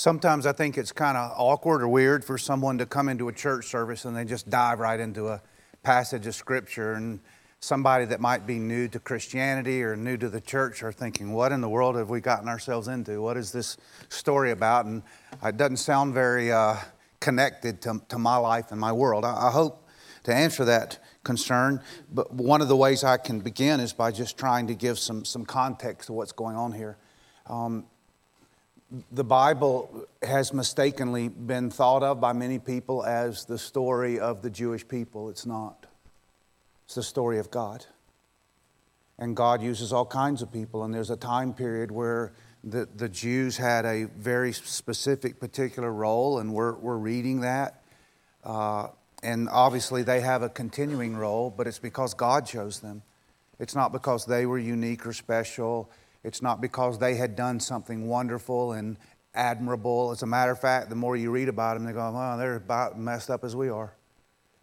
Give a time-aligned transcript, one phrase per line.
[0.00, 3.34] Sometimes I think it's kind of awkward or weird for someone to come into a
[3.34, 5.42] church service and they just dive right into a
[5.82, 6.94] passage of scripture.
[6.94, 7.20] And
[7.60, 11.52] somebody that might be new to Christianity or new to the church are thinking, what
[11.52, 13.20] in the world have we gotten ourselves into?
[13.20, 13.76] What is this
[14.08, 14.86] story about?
[14.86, 15.02] And
[15.44, 16.76] it doesn't sound very uh,
[17.20, 19.26] connected to, to my life and my world.
[19.26, 19.86] I, I hope
[20.22, 24.38] to answer that concern, but one of the ways I can begin is by just
[24.38, 26.96] trying to give some, some context to what's going on here.
[27.48, 27.84] Um,
[29.12, 34.50] the Bible has mistakenly been thought of by many people as the story of the
[34.50, 35.28] Jewish people.
[35.28, 35.86] It's not,
[36.84, 37.86] it's the story of God.
[39.18, 42.32] And God uses all kinds of people, and there's a time period where
[42.64, 47.82] the, the Jews had a very specific, particular role, and we're, we're reading that.
[48.42, 48.88] Uh,
[49.22, 53.02] and obviously, they have a continuing role, but it's because God chose them.
[53.58, 55.90] It's not because they were unique or special.
[56.22, 58.96] It's not because they had done something wonderful and
[59.34, 60.10] admirable.
[60.10, 62.56] As a matter of fact, the more you read about them, they go, well, they're
[62.56, 63.94] about messed up as we are.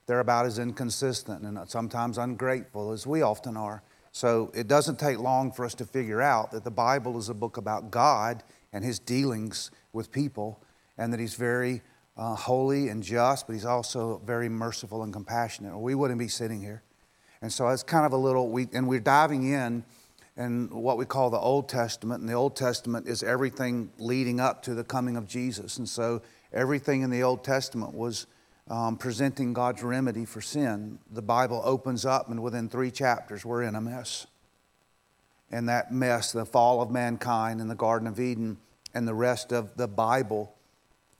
[0.05, 3.83] They're about as inconsistent and sometimes ungrateful as we often are.
[4.11, 7.33] So it doesn't take long for us to figure out that the Bible is a
[7.33, 10.61] book about God and his dealings with people,
[10.97, 11.81] and that he's very
[12.17, 16.27] uh, holy and just, but he's also very merciful and compassionate, or we wouldn't be
[16.27, 16.83] sitting here.
[17.41, 19.83] And so it's kind of a little, we, and we're diving in
[20.37, 22.21] in what we call the Old Testament.
[22.21, 25.77] And the Old Testament is everything leading up to the coming of Jesus.
[25.77, 26.21] And so
[26.53, 28.27] everything in the Old Testament was
[28.69, 30.99] um, presenting God's remedy for sin.
[31.11, 34.27] The Bible opens up, and within three chapters, we're in a mess.
[35.49, 38.57] And that mess, the fall of mankind in the Garden of Eden,
[38.93, 40.53] and the rest of the Bible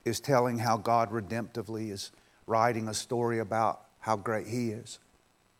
[0.04, 2.12] is telling how God redemptively is
[2.46, 4.98] writing a story about how great He is,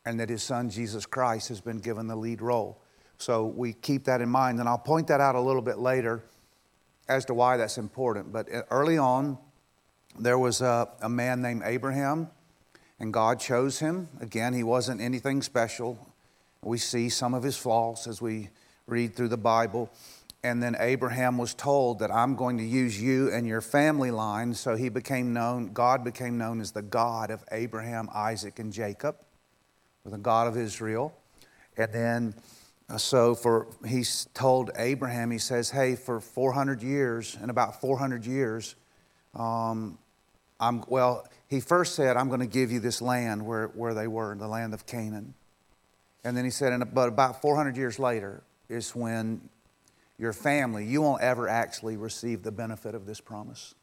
[0.04, 2.80] and that His Son Jesus Christ has been given the lead role.
[3.18, 4.60] So we keep that in mind.
[4.60, 6.22] And I'll point that out a little bit later
[7.08, 8.32] as to why that's important.
[8.32, 9.38] But early on,
[10.18, 12.28] there was a, a man named Abraham,
[12.98, 14.08] and God chose him.
[14.20, 15.98] Again, he wasn't anything special.
[16.62, 18.50] We see some of his flaws as we
[18.86, 19.90] read through the Bible.
[20.44, 24.54] And then Abraham was told that I'm going to use you and your family line.
[24.54, 29.16] So he became known, God became known as the God of Abraham, Isaac, and Jacob,
[30.04, 31.12] or the God of Israel.
[31.76, 32.40] And then uh,
[32.96, 38.76] so for he's told Abraham, he says, "Hey, for 400 years, in about 400 years,
[39.34, 39.98] um,
[40.58, 44.06] I'm well." He first said, "I'm going to give you this land where, where they
[44.06, 45.34] were, in the land of Canaan,"
[46.24, 49.50] and then he said, "But about 400 years later is when
[50.16, 53.74] your family, you won't ever actually receive the benefit of this promise.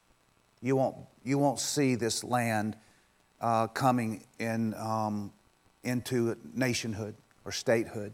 [0.61, 2.75] You won't, you won't see this land
[3.39, 5.31] uh, coming in um,
[5.83, 8.11] into nationhood or statehood."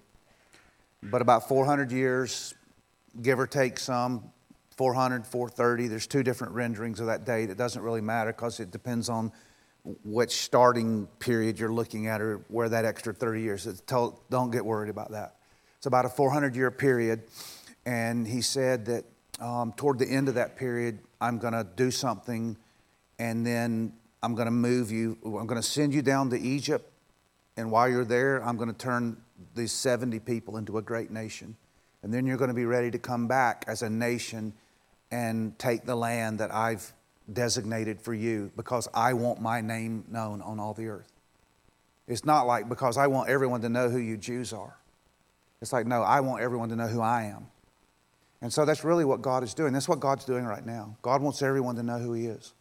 [1.04, 2.54] But about 400 years,
[3.22, 4.24] give or take some,
[4.78, 7.50] 400, 430, there's two different renderings of that date.
[7.50, 9.32] It doesn't really matter because it depends on
[10.04, 13.82] which starting period you're looking at or where that extra 30 years is.
[13.82, 15.36] Don't get worried about that.
[15.78, 17.24] It's about a 400 year period.
[17.86, 19.06] And he said that
[19.40, 22.56] um, toward the end of that period, I'm going to do something
[23.18, 25.18] and then I'm going to move you.
[25.26, 26.92] I'm going to send you down to Egypt.
[27.58, 29.18] And while you're there, I'm going to turn
[29.56, 31.56] these 70 people into a great nation.
[32.04, 34.54] And then you're going to be ready to come back as a nation
[35.12, 36.94] and take the land that I've
[37.32, 41.12] designated for you because I want my name known on all the earth.
[42.08, 44.78] It's not like because I want everyone to know who you Jews are.
[45.62, 47.48] It's like, no, I want everyone to know who I am.
[48.42, 49.74] And so that's really what God is doing.
[49.74, 50.98] That's what God's doing right now.
[51.04, 52.54] God wants everyone to know who He is.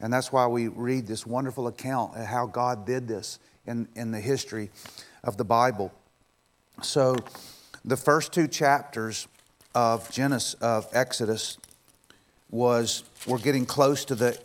[0.00, 4.10] And that's why we read this wonderful account of how God did this in, in
[4.10, 4.70] the history
[5.22, 5.92] of the Bible.
[6.82, 7.16] So,
[7.84, 9.26] the first two chapters
[9.74, 11.58] of Genesis, of Exodus,
[12.50, 14.38] was we're getting close to the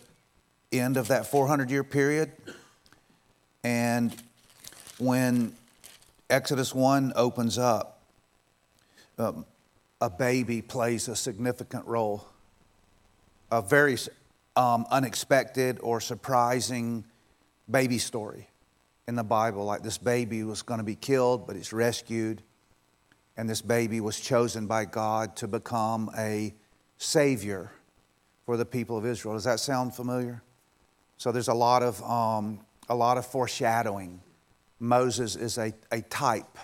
[0.71, 2.31] end of that 400 year period.
[3.63, 4.15] And
[4.97, 5.53] when
[6.29, 8.01] Exodus 1 opens up,
[9.19, 9.45] um,
[10.01, 12.25] a baby plays a significant role.
[13.51, 13.97] A very
[14.55, 17.03] um, unexpected or surprising
[17.69, 18.47] baby story
[19.07, 22.41] in the Bible, like this baby was going to be killed, but it's rescued.
[23.35, 26.53] And this baby was chosen by God to become a
[26.97, 27.71] savior
[28.45, 29.33] for the people of Israel.
[29.33, 30.43] Does that sound familiar?
[31.17, 32.59] So there's a lot of, um,
[32.89, 34.21] a lot of foreshadowing.
[34.79, 36.57] Moses is a, a type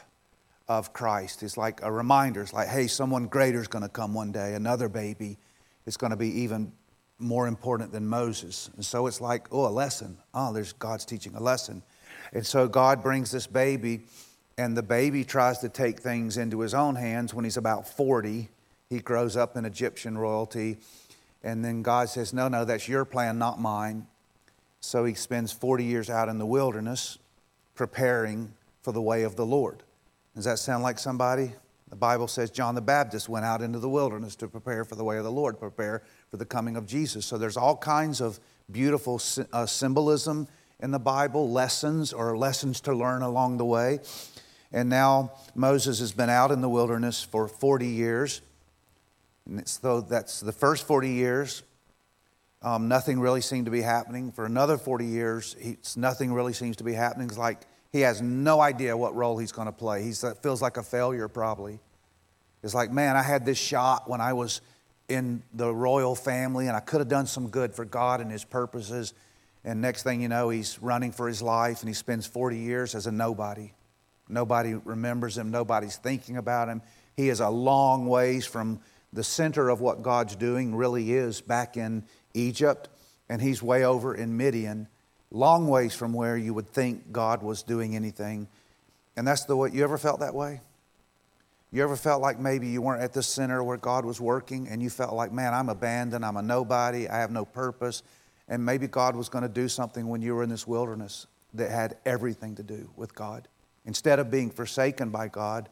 [0.67, 1.41] of Christ.
[1.43, 2.41] It's like a reminder.
[2.41, 4.53] It's like, hey, someone greater is going to come one day.
[4.53, 5.37] Another baby
[5.85, 6.71] is going to be even
[7.17, 8.69] more important than Moses.
[8.75, 10.17] And so it's like, oh, a lesson.
[10.33, 11.81] Oh, there's God's teaching a lesson.
[12.33, 14.01] And so God brings this baby,
[14.57, 18.49] and the baby tries to take things into his own hands when he's about 40.
[18.89, 20.77] He grows up in Egyptian royalty,
[21.43, 24.07] And then God says, No, no, that's your plan, not mine.
[24.81, 27.17] So he spends 40 years out in the wilderness
[27.75, 29.83] preparing for the way of the Lord.
[30.35, 31.53] Does that sound like somebody?
[31.89, 35.03] The Bible says John the Baptist went out into the wilderness to prepare for the
[35.03, 37.25] way of the Lord, prepare for the coming of Jesus.
[37.25, 38.39] So there's all kinds of
[38.71, 39.19] beautiful
[39.51, 40.47] uh, symbolism
[40.79, 43.99] in the Bible, lessons or lessons to learn along the way.
[44.71, 48.41] And now Moses has been out in the wilderness for 40 years.
[49.45, 51.63] And so that's the first 40 years.
[52.61, 54.31] Um, nothing really seemed to be happening.
[54.31, 55.55] For another 40 years,
[55.95, 57.27] nothing really seems to be happening.
[57.27, 57.61] It's like
[57.91, 60.03] he has no idea what role he's going to play.
[60.03, 61.79] He feels like a failure, probably.
[62.61, 64.61] It's like, man, I had this shot when I was
[65.07, 68.43] in the royal family and I could have done some good for God and his
[68.43, 69.13] purposes.
[69.63, 72.95] And next thing you know, he's running for his life and he spends 40 years
[72.95, 73.73] as a nobody.
[74.29, 76.81] Nobody remembers him, nobody's thinking about him.
[77.17, 78.79] He is a long ways from
[79.11, 82.03] the center of what God's doing, really is back in
[82.33, 82.89] Egypt,
[83.27, 84.87] and he's way over in Midian,
[85.31, 88.47] long ways from where you would think God was doing anything.
[89.17, 90.61] And that's the way, you ever felt that way?
[91.71, 94.81] You ever felt like maybe you weren't at the center where God was working and
[94.81, 98.01] you felt like, man, I'm abandoned, I'm a nobody, I have no purpose,
[98.49, 101.71] and maybe God was going to do something when you were in this wilderness that
[101.71, 103.47] had everything to do with God.
[103.85, 105.69] Instead of being forsaken by God,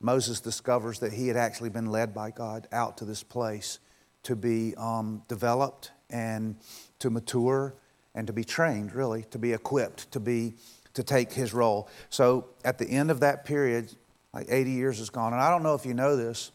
[0.00, 3.80] Moses discovers that he had actually been led by God out to this place
[4.22, 6.56] to be um, developed and
[7.00, 7.74] to mature
[8.14, 10.54] and to be trained, really, to be equipped, to be
[10.94, 11.88] to take his role.
[12.10, 13.94] So at the end of that period,
[14.32, 16.50] like 80 years is gone, and I don't know if you know this.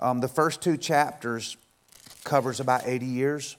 [0.00, 1.56] Um, the first two chapters
[2.24, 3.56] covers about 80 years.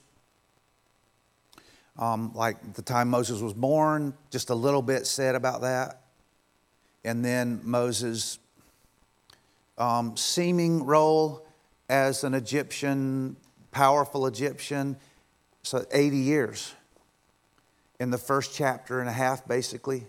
[2.00, 6.00] Um, like the time Moses was born, just a little bit said about that.
[7.04, 8.38] And then Moses'
[9.76, 11.46] um, seeming role
[11.90, 13.36] as an Egyptian,
[13.70, 14.96] powerful Egyptian,
[15.62, 16.74] so 80 years
[17.98, 20.06] in the first chapter and a half, basically.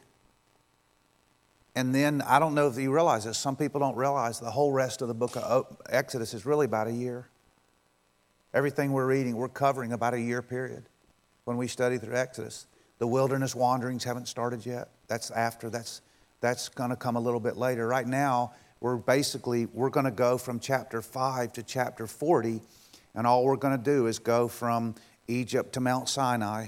[1.76, 4.72] And then I don't know if you realize this, some people don't realize the whole
[4.72, 7.28] rest of the book of Exodus is really about a year.
[8.54, 10.86] Everything we're reading, we're covering about a year period
[11.46, 12.68] when we study through Exodus.
[13.00, 14.90] The wilderness wanderings haven't started yet.
[15.08, 16.02] That's after, that's,
[16.40, 17.88] that's going to come a little bit later.
[17.88, 22.62] Right now, we're basically, we're going to go from chapter 5 to chapter 40,
[23.16, 24.96] and all we're going to do is go from
[25.28, 26.68] Egypt to Mount Sinai.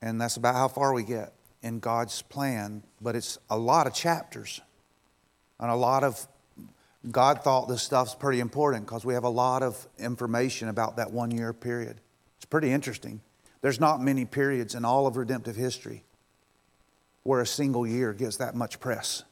[0.00, 1.32] And that's about how far we get
[1.62, 2.82] in God's plan.
[3.00, 4.60] But it's a lot of chapters.
[5.60, 6.26] And a lot of,
[7.10, 11.12] God thought this stuff's pretty important because we have a lot of information about that
[11.12, 12.00] one year period.
[12.42, 13.20] It's pretty interesting.
[13.60, 16.02] There's not many periods in all of redemptive history
[17.22, 19.22] where a single year gets that much press.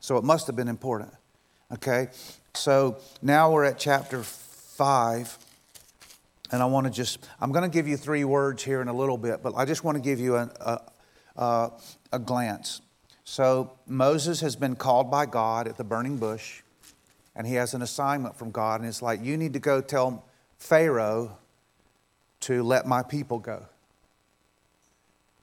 [0.00, 1.14] So it must have been important.
[1.72, 2.08] Okay?
[2.52, 5.38] So now we're at chapter 5.
[6.52, 8.92] And I want to just, I'm going to give you three words here in a
[8.92, 10.80] little bit, but I just want to give you a, a,
[11.42, 11.70] a,
[12.12, 12.82] a glance.
[13.24, 16.60] So Moses has been called by God at the burning bush,
[17.34, 20.22] and he has an assignment from God, and it's like, you need to go tell
[20.58, 21.38] Pharaoh
[22.40, 23.66] to let my people go.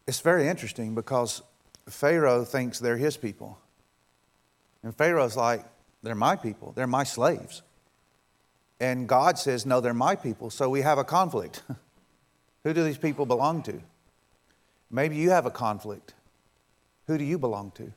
[0.07, 1.41] It's very interesting because
[1.87, 3.57] Pharaoh thinks they're his people.
[4.83, 5.65] And Pharaoh's like,
[6.01, 7.61] they're my people, they're my slaves.
[8.79, 10.49] And God says, No, they're my people.
[10.49, 11.63] So we have a conflict.
[12.63, 13.81] Who do these people belong to?
[14.91, 16.13] Maybe you have a conflict.
[17.07, 17.93] Who do you belong to?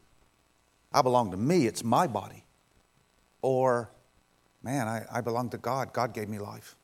[0.93, 2.45] I belong to me, it's my body.
[3.43, 3.91] Or,
[4.63, 5.93] man, I, I belong to God.
[5.93, 6.77] God gave me life.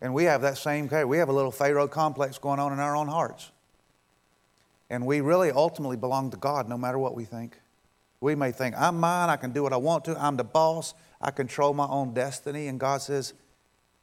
[0.00, 2.94] And we have that same, we have a little Pharaoh complex going on in our
[2.94, 3.50] own hearts.
[4.90, 7.58] And we really ultimately belong to God no matter what we think.
[8.20, 10.94] We may think, I'm mine, I can do what I want to, I'm the boss,
[11.20, 12.68] I control my own destiny.
[12.68, 13.34] And God says,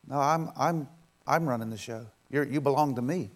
[0.08, 0.88] No, I'm, I'm,
[1.28, 2.06] I'm running the show.
[2.30, 3.32] You're, you belong to me.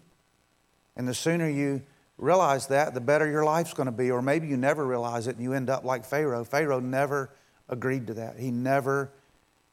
[0.96, 1.82] And the sooner you
[2.18, 4.10] realize that, the better your life's going to be.
[4.10, 6.44] Or maybe you never realize it and you end up like Pharaoh.
[6.44, 7.30] Pharaoh never
[7.68, 8.38] agreed to that.
[8.38, 9.12] He never,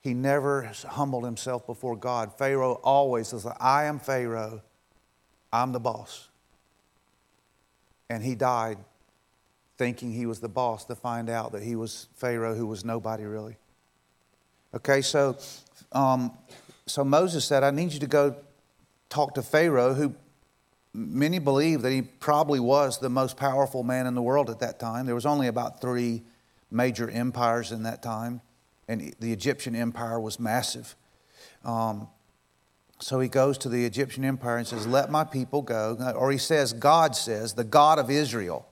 [0.01, 2.38] he never humbled himself before God.
[2.38, 4.62] Pharaoh always says, I am Pharaoh.
[5.51, 6.27] I'm the boss.
[8.10, 8.77] And he died
[9.77, 13.24] thinking he was the boss to find out that he was Pharaoh who was nobody
[13.24, 13.58] really.
[14.74, 15.38] Okay, so,
[15.92, 16.36] um,
[16.86, 18.36] so Moses said, I need you to go
[19.10, 20.13] talk to Pharaoh, who
[20.94, 24.80] many believe that he probably was the most powerful man in the world at that
[24.80, 25.06] time.
[25.06, 26.24] There was only about three
[26.72, 28.42] major empires in that time,
[28.88, 30.96] and the Egyptian empire was massive.
[31.63, 32.08] Um,
[33.00, 35.98] so he goes to the Egyptian empire and says, Let my people go.
[36.15, 38.67] Or he says, God says, the God of Israel.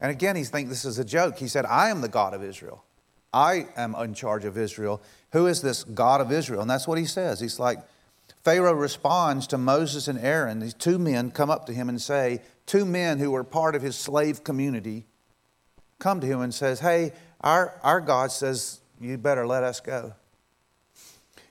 [0.00, 1.38] And again, he thinks this is a joke.
[1.38, 2.84] He said, I am the God of Israel.
[3.32, 5.02] I am in charge of Israel.
[5.32, 6.62] Who is this God of Israel?
[6.62, 7.40] And that's what he says.
[7.40, 7.78] He's like,
[8.42, 10.60] Pharaoh responds to Moses and Aaron.
[10.60, 13.82] These two men come up to him and say, two men who were part of
[13.82, 15.04] his slave community
[15.98, 20.12] come to him and says, Hey, our, our God says you better let us go.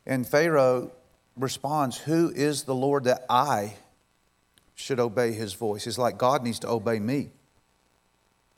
[0.05, 0.91] And Pharaoh
[1.35, 3.75] responds, Who is the Lord that I
[4.75, 5.87] should obey his voice?
[5.87, 7.31] It's like God needs to obey me.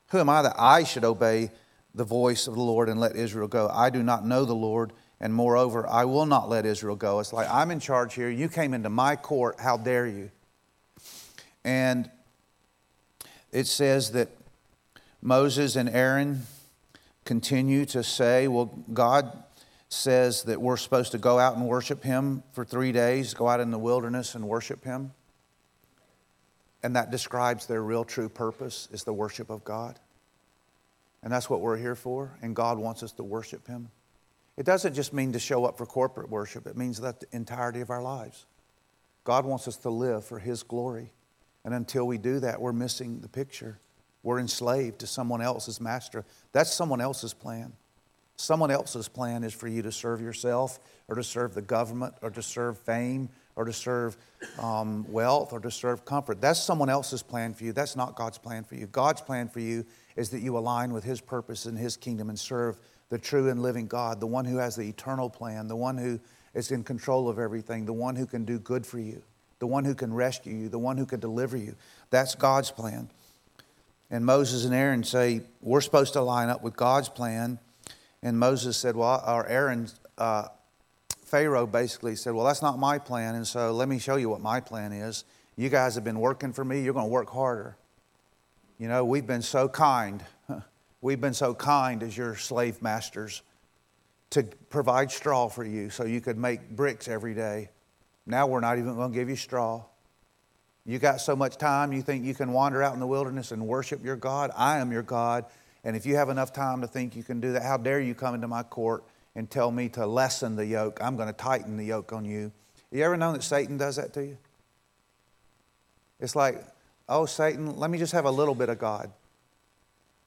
[0.10, 1.52] Who am I that I should obey
[1.96, 3.70] the voice of the Lord and let Israel go?
[3.74, 7.20] I do not know the Lord, and moreover, I will not let Israel go.
[7.20, 8.30] It's like, I'm in charge here.
[8.30, 9.60] You came into my court.
[9.60, 10.32] How dare you?
[11.64, 12.10] And
[13.52, 14.30] it says that
[15.22, 16.44] Moses and Aaron
[17.32, 19.42] continue to say, Well, God
[19.88, 23.62] says that we're supposed to go out and worship Him for three days, go out
[23.62, 25.14] in the wilderness and worship Him.
[26.84, 29.98] And that describes their real true purpose is the worship of God.
[31.24, 33.92] And that's what we're here for, and God wants us to worship Him.
[34.58, 37.80] It doesn't just mean to show up for corporate worship, it means that the entirety
[37.80, 38.46] of our lives.
[39.24, 41.14] God wants us to live for His glory.
[41.64, 43.80] And until we do that, we're missing the picture.
[44.24, 46.26] We're enslaved to someone else's master.
[46.52, 47.74] That's someone else's plan.
[48.36, 52.32] Someone else's plan is for you to serve yourself or to serve the government or
[52.32, 54.18] to serve fame or to serve
[54.60, 56.42] um, wealth or to serve comfort.
[56.42, 57.74] That's someone else's plan for you.
[57.74, 58.88] That's not God's plan for you.
[58.88, 59.86] God's plan for you
[60.16, 62.78] is that you align with His purpose and His kingdom and serve
[63.10, 66.20] the true and living God, the one who has the eternal plan, the one who
[66.54, 69.22] is in control of everything, the one who can do good for you,
[69.60, 71.76] the one who can rescue you, the one who can deliver you.
[72.10, 73.10] That's God's plan.
[74.12, 77.58] And Moses and Aaron say, We're supposed to line up with God's plan.
[78.22, 79.88] And Moses said, Well, or Aaron,
[80.18, 80.50] uh,
[81.24, 83.36] Pharaoh basically said, Well, that's not my plan.
[83.36, 85.24] And so let me show you what my plan is.
[85.56, 87.78] You guys have been working for me, you're going to work harder.
[88.78, 90.24] You know, we've been so kind.
[91.04, 93.42] We've been so kind as your slave masters
[94.30, 97.70] to provide straw for you so you could make bricks every day.
[98.28, 99.84] Now we're not even going to give you straw.
[100.86, 103.68] You got so much time you think you can wander out in the wilderness and
[103.68, 104.52] worship your God?
[104.56, 105.46] I am your God.
[105.84, 108.16] And if you have enough time to think you can do that, how dare you
[108.16, 109.04] come into my court
[109.36, 111.00] and tell me to lessen the yoke?
[111.02, 112.52] I'm going to tighten the yoke on you.
[112.92, 114.38] You ever known that Satan does that to you?
[116.20, 116.64] It's like,
[117.08, 119.12] oh, Satan, let me just have a little bit of God.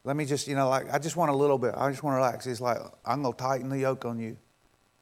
[0.02, 1.75] Let me just, you know, like, I just want a little bit.
[1.76, 2.44] I just want to relax.
[2.44, 4.37] He's like, I'm going to tighten the yoke on you.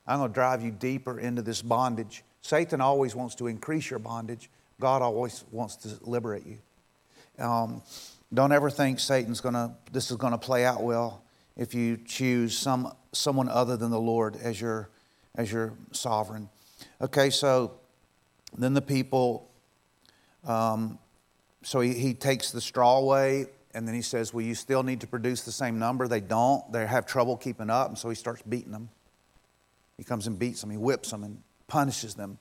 [0.06, 2.24] I'm going to drive you deeper into this bondage.
[2.40, 4.50] Satan always wants to increase your bondage.
[4.82, 6.58] God always wants to liberate you.
[7.38, 7.82] Um,
[8.34, 11.22] don't ever think Satan's going to, this is going to play out well
[11.56, 14.90] if you choose some, someone other than the Lord as your,
[15.36, 16.48] as your sovereign.
[17.00, 17.74] Okay, so
[18.58, 19.48] then the people,
[20.44, 20.98] um,
[21.62, 25.02] so he, he takes the straw away and then he says, Well, you still need
[25.02, 26.08] to produce the same number.
[26.08, 26.72] They don't.
[26.72, 27.86] They have trouble keeping up.
[27.86, 28.88] And so he starts beating them.
[29.96, 30.70] He comes and beats them.
[30.70, 32.38] He whips them and punishes them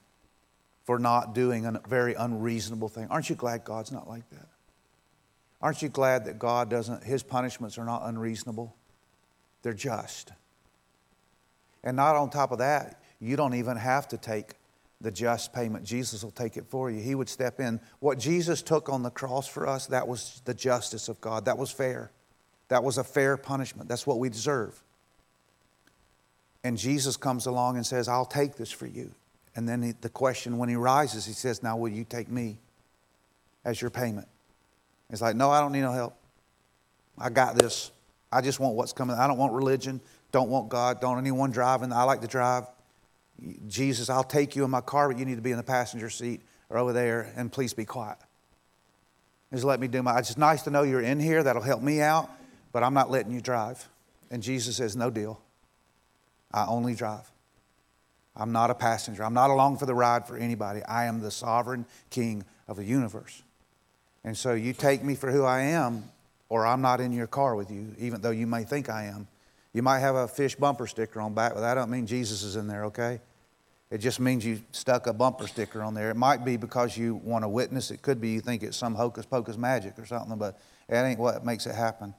[0.84, 3.08] for not doing a very unreasonable thing.
[3.10, 4.48] Aren't you glad God's not like that?
[5.62, 8.76] Aren't you glad that God doesn't, his punishments are not unreasonable?
[9.62, 10.32] They're just.
[11.84, 14.54] And not on top of that, you don't even have to take
[15.00, 15.84] the just payment.
[15.84, 17.00] Jesus will take it for you.
[17.00, 17.80] He would step in.
[18.00, 21.46] What Jesus took on the cross for us, that was the justice of God.
[21.46, 22.12] That was fair.
[22.70, 23.90] That was a fair punishment.
[23.90, 24.82] That's what we deserve.
[26.64, 29.12] And Jesus comes along and says, I'll take this for you.
[29.56, 32.60] And then he, the question when he rises, he says, Now will you take me
[33.66, 34.28] as your payment?
[35.10, 36.16] He's like, No, I don't need no help.
[37.18, 37.92] I got this.
[38.32, 39.16] I just want what's coming.
[39.16, 40.00] I don't want religion.
[40.32, 41.02] Don't want God.
[41.02, 41.92] Don't anyone driving.
[41.92, 42.66] I like to drive.
[43.68, 46.10] Jesus, I'll take you in my car, but you need to be in the passenger
[46.10, 48.18] seat or over there, and please be quiet.
[49.52, 50.18] Just let me do my.
[50.20, 51.44] It's nice to know you're in here.
[51.44, 52.30] That'll help me out,
[52.72, 53.88] but I'm not letting you drive.
[54.30, 55.42] And Jesus says, No deal.
[56.54, 57.31] I only drive.
[58.36, 59.24] I'm not a passenger.
[59.24, 60.84] I'm not along for the ride for anybody.
[60.84, 63.44] I am the sovereign king of the universe.
[64.24, 66.06] And so you take me for who I am,
[66.48, 69.28] or I'm not in your car with you, even though you may think I am.
[69.74, 72.56] You might have a fish bumper sticker on back, but that don't mean Jesus is
[72.56, 73.20] in there, okay?
[73.90, 76.10] It just means you stuck a bumper sticker on there.
[76.10, 77.92] It might be because you want to witness.
[77.92, 81.20] It could be you think it's some hocus pocus magic or something, but that ain't
[81.20, 82.14] what makes it happen.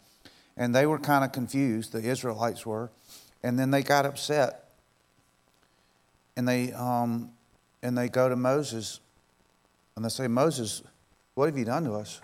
[0.57, 2.90] And they were kind of confused, the Israelites were.
[3.42, 4.62] And then they got upset
[6.37, 7.31] and they, um,
[7.83, 9.01] and they go to Moses
[9.97, 10.83] and they say, Moses,
[11.35, 12.21] what have you done to us?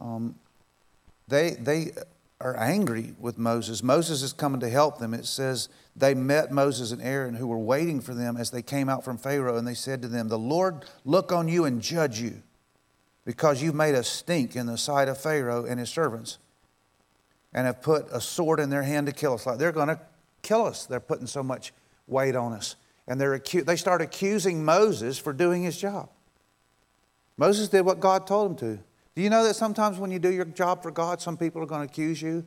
[0.00, 0.34] Um,
[1.28, 1.92] they, they
[2.40, 3.82] are angry with Moses.
[3.82, 5.14] Moses is coming to help them.
[5.14, 8.88] It says they met Moses and Aaron, who were waiting for them as they came
[8.88, 12.20] out from Pharaoh, and they said to them, The Lord look on you and judge
[12.20, 12.42] you,
[13.24, 16.38] because you've made us stink in the sight of Pharaoh and his servants.
[17.54, 19.46] and have put a sword in their hand to kill us.
[19.46, 20.00] Like they're going to
[20.42, 20.86] kill us.
[20.86, 21.72] They're putting so much
[22.12, 22.76] weight on us.
[23.08, 26.08] And they're acu- they start accusing Moses for doing his job.
[27.36, 28.82] Moses did what God told him to.
[29.14, 31.66] Do you know that sometimes when you do your job for God, some people are
[31.66, 32.46] going to accuse you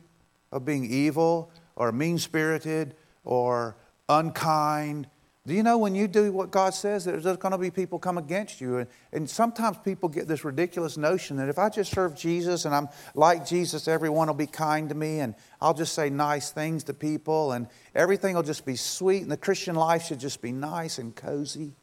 [0.50, 2.94] of being evil or mean spirited
[3.24, 3.76] or
[4.08, 5.08] unkind
[5.46, 8.18] do you know when you do what God says, there's going to be people come
[8.18, 8.78] against you?
[8.78, 12.74] And, and, sometimes people get this ridiculous notion that if I just serve Jesus and
[12.74, 16.82] I'm like Jesus, everyone will be kind to me and I'll just say nice things
[16.84, 20.50] to people and everything will just be sweet and the Christian life should just be
[20.50, 21.76] nice and cozy.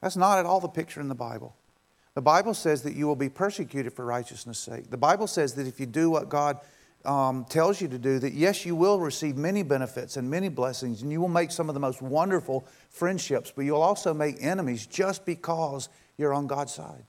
[0.00, 1.54] That's not at all the picture in the Bible.
[2.14, 4.90] The Bible says that you will be persecuted for righteousness' sake.
[4.90, 6.58] The Bible says that if you do what God
[7.04, 11.02] um, tells you to do that yes, you will receive many benefits and many blessings,
[11.02, 14.86] and you will make some of the most wonderful friendships, but you'll also make enemies
[14.86, 15.88] just because
[16.18, 17.04] you're on God's side.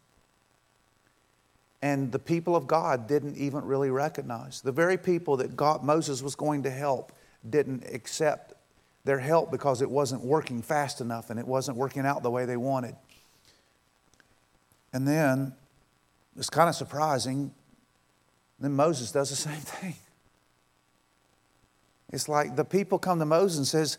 [1.82, 4.62] And the people of God didn't even really recognize.
[4.62, 7.12] The very people that God, Moses was going to help
[7.50, 8.54] didn't accept
[9.04, 12.46] their help because it wasn't working fast enough and it wasn't working out the way
[12.46, 12.96] they wanted.
[14.94, 15.54] And then
[16.38, 17.52] it's kind of surprising
[18.62, 19.96] then Moses does the same thing.
[22.10, 23.98] It's like the people come to Moses and says,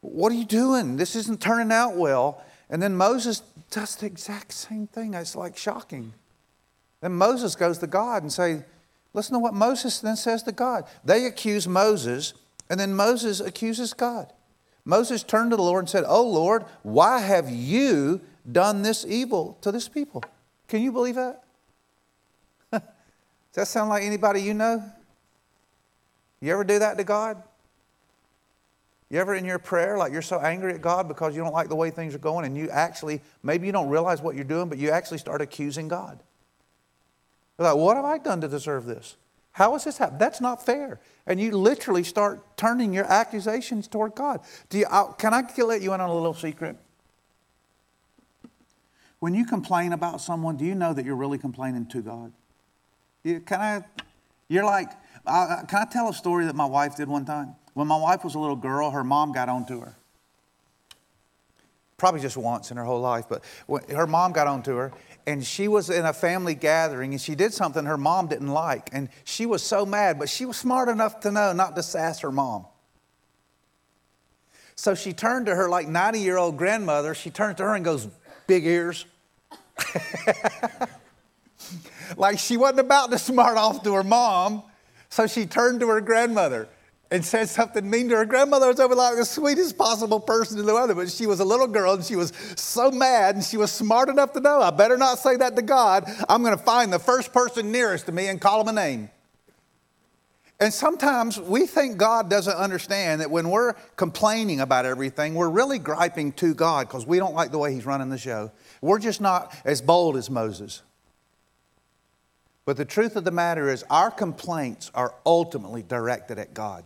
[0.00, 0.96] "What are you doing?
[0.96, 5.14] This isn't turning out well." And then Moses does the exact same thing.
[5.14, 6.14] It's like shocking.
[7.00, 8.64] Then Moses goes to God and say,
[9.12, 12.34] "Listen to what Moses then says to God." They accuse Moses,
[12.68, 14.32] and then Moses accuses God.
[14.84, 18.20] Moses turned to the Lord and said, "Oh Lord, why have you
[18.50, 20.24] done this evil to this people?"
[20.66, 21.43] Can you believe that?
[23.54, 24.82] Does that sound like anybody you know?
[26.40, 27.40] You ever do that to God?
[29.10, 31.68] You ever in your prayer, like you're so angry at God because you don't like
[31.68, 34.68] the way things are going, and you actually, maybe you don't realize what you're doing,
[34.68, 36.20] but you actually start accusing God.
[37.56, 39.14] You're like, what have I done to deserve this?
[39.52, 40.18] How has this happened?
[40.18, 40.98] That's not fair.
[41.24, 44.40] And you literally start turning your accusations toward God.
[44.68, 46.76] Do you, I, can I let you in on a little secret?
[49.20, 52.32] When you complain about someone, do you know that you're really complaining to God?
[53.24, 53.84] You, can I?
[54.48, 54.90] You're like,
[55.26, 57.56] uh, can I tell a story that my wife did one time?
[57.72, 59.96] When my wife was a little girl, her mom got onto her.
[61.96, 63.42] Probably just once in her whole life, but
[63.88, 64.92] her mom got onto her,
[65.26, 68.90] and she was in a family gathering, and she did something her mom didn't like,
[68.92, 72.20] and she was so mad, but she was smart enough to know not to sass
[72.20, 72.66] her mom.
[74.76, 77.84] So she turned to her like 90 year old grandmother, she turned to her and
[77.84, 78.08] goes,
[78.46, 79.06] Big ears.
[82.16, 84.62] like she wasn't about to smart off to her mom,
[85.08, 86.68] so she turned to her grandmother
[87.10, 88.24] and said something mean to her.
[88.24, 91.44] Grandmother was over like the sweetest possible person in the world, but she was a
[91.44, 94.70] little girl and she was so mad and she was smart enough to know I
[94.70, 96.10] better not say that to God.
[96.28, 99.10] I'm going to find the first person nearest to me and call him a name.
[100.60, 105.78] And sometimes we think God doesn't understand that when we're complaining about everything, we're really
[105.78, 108.52] griping to God because we don't like the way He's running the show.
[108.80, 110.82] We're just not as bold as Moses.
[112.64, 116.84] But the truth of the matter is, our complaints are ultimately directed at God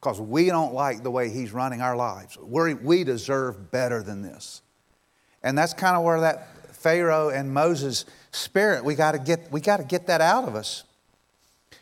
[0.00, 2.38] because we don't like the way He's running our lives.
[2.40, 4.62] We're, we deserve better than this.
[5.42, 9.60] And that's kind of where that Pharaoh and Moses spirit, we got to get, we
[9.60, 10.84] got to get that out of us.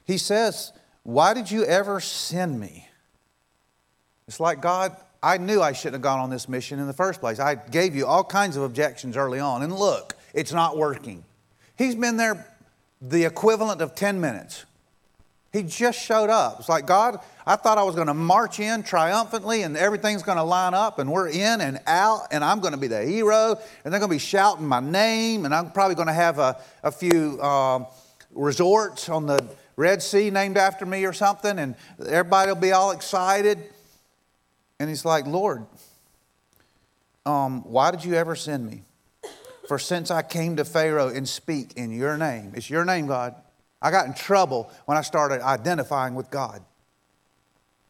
[0.04, 2.88] He says, Why did you ever send me?
[4.26, 7.20] It's like, God, I knew I shouldn't have gone on this mission in the first
[7.20, 7.38] place.
[7.38, 11.24] I gave you all kinds of objections early on, and look, it's not working.
[11.76, 12.46] He's been there
[13.00, 14.64] the equivalent of 10 minutes.
[15.52, 16.56] He just showed up.
[16.58, 20.36] It's like, God, I thought I was going to march in triumphantly and everything's going
[20.36, 23.58] to line up and we're in and out and I'm going to be the hero
[23.84, 26.60] and they're going to be shouting my name and I'm probably going to have a,
[26.82, 27.84] a few uh,
[28.32, 29.42] resorts on the
[29.76, 31.74] Red Sea named after me or something and
[32.06, 33.58] everybody will be all excited.
[34.78, 35.64] And he's like, Lord,
[37.24, 38.82] um, why did you ever send me?
[39.68, 43.34] For since I came to Pharaoh and speak in your name, it's your name, God.
[43.82, 46.62] I got in trouble when I started identifying with God.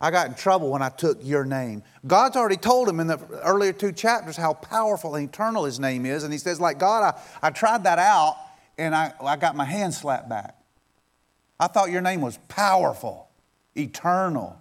[0.00, 1.82] I got in trouble when I took your name.
[2.06, 6.04] God's already told him in the earlier two chapters how powerful and eternal his name
[6.04, 6.22] is.
[6.22, 8.36] And he says, like, God, I, I tried that out
[8.76, 10.54] and I, I got my hand slapped back.
[11.58, 13.30] I thought your name was powerful,
[13.74, 14.60] eternal.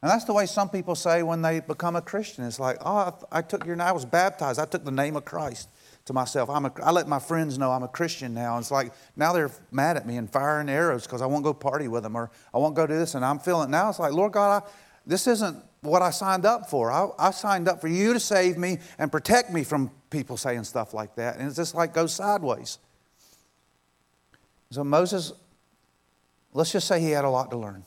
[0.00, 2.44] And that's the way some people say when they become a Christian.
[2.44, 4.60] It's like, oh, I, took your name, I was baptized.
[4.60, 5.68] I took the name of Christ
[6.04, 6.48] to myself.
[6.48, 8.56] I'm a, I let my friends know I'm a Christian now.
[8.56, 11.52] And it's like, now they're mad at me and firing arrows because I won't go
[11.52, 13.16] party with them or I won't go do this.
[13.16, 14.68] And I'm feeling, now it's like, Lord God, I,
[15.04, 16.92] this isn't what I signed up for.
[16.92, 20.64] I, I signed up for you to save me and protect me from people saying
[20.64, 21.38] stuff like that.
[21.38, 22.78] And it's just like goes sideways.
[24.70, 25.32] So Moses
[26.52, 27.84] let's just say he had a lot to learn.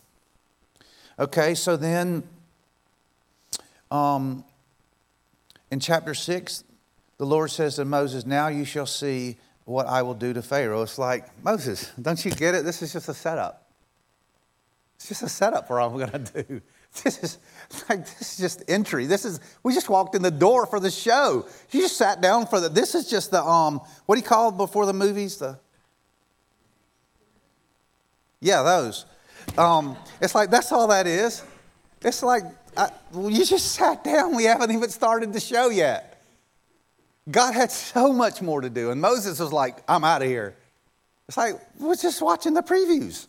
[1.19, 2.23] Okay, so then
[3.89, 4.43] um,
[5.69, 6.63] in chapter 6,
[7.17, 10.81] the Lord says to Moses, Now you shall see what I will do to Pharaoh.
[10.81, 12.65] It's like, Moses, don't you get it?
[12.65, 13.67] This is just a setup.
[14.95, 16.61] It's just a setup for all I'm going to do.
[17.03, 17.37] This is
[17.87, 19.05] like this is just entry.
[19.05, 21.47] This is we just walked in the door for the show.
[21.71, 22.67] You just sat down for the.
[22.67, 23.79] This is just the um.
[24.07, 25.37] What do you call before the movies?
[25.37, 25.57] The
[28.41, 29.05] yeah, those.
[29.57, 31.43] Um, it's like that's all that is.
[32.03, 32.43] It's like
[32.75, 34.35] I, well, you just sat down.
[34.35, 36.23] We haven't even started the show yet.
[37.29, 40.55] God had so much more to do, and Moses was like, "I'm out of here."
[41.27, 43.27] It's like we're just watching the previews.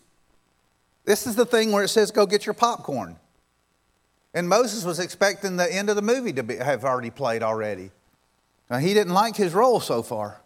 [1.04, 3.16] This is the thing where it says, "Go get your popcorn,"
[4.34, 7.90] and Moses was expecting the end of the movie to be, have already played already.
[8.70, 10.40] Now, he didn't like his role so far.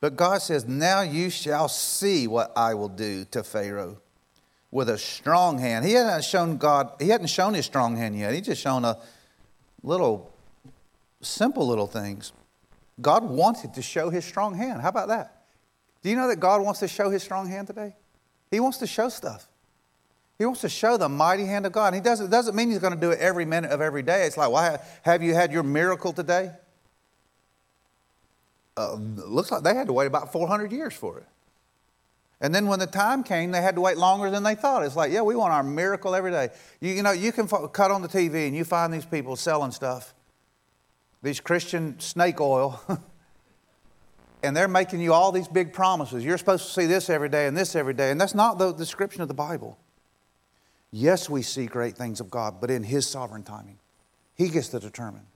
[0.00, 4.00] But God says, Now you shall see what I will do to Pharaoh
[4.70, 5.84] with a strong hand.
[5.84, 8.34] He hadn't shown God, he hadn't shown his strong hand yet.
[8.34, 8.98] He just shown a
[9.82, 10.32] little,
[11.20, 12.32] simple little things.
[13.00, 14.82] God wanted to show his strong hand.
[14.82, 15.44] How about that?
[16.02, 17.94] Do you know that God wants to show his strong hand today?
[18.50, 19.46] He wants to show stuff.
[20.38, 21.92] He wants to show the mighty hand of God.
[21.92, 24.26] He doesn't, doesn't mean he's going to do it every minute of every day.
[24.26, 26.52] It's like, well, have you had your miracle today?
[28.80, 31.26] uh, looks like they had to wait about 400 years for it.
[32.40, 34.82] And then when the time came, they had to wait longer than they thought.
[34.82, 36.48] It's like, yeah, we want our miracle every day.
[36.80, 39.36] You, you know, you can f- cut on the TV and you find these people
[39.36, 40.14] selling stuff,
[41.22, 42.80] these Christian snake oil,
[44.42, 46.24] and they're making you all these big promises.
[46.24, 48.10] You're supposed to see this every day and this every day.
[48.10, 49.78] And that's not the description of the Bible.
[50.90, 53.78] Yes, we see great things of God, but in His sovereign timing.
[54.34, 55.26] He gets to determine.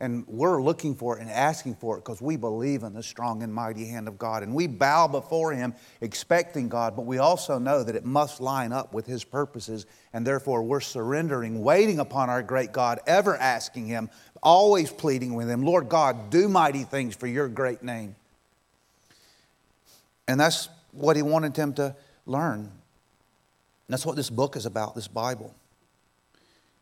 [0.00, 3.42] And we're looking for it and asking for it because we believe in the strong
[3.42, 4.44] and mighty hand of God.
[4.44, 8.72] And we bow before Him expecting God, but we also know that it must line
[8.72, 9.86] up with His purposes.
[10.12, 14.08] And therefore, we're surrendering, waiting upon our great God, ever asking Him,
[14.40, 18.14] always pleading with Him, Lord God, do mighty things for your great name.
[20.28, 22.60] And that's what He wanted them to learn.
[22.60, 22.70] And
[23.88, 25.56] that's what this book is about, this Bible.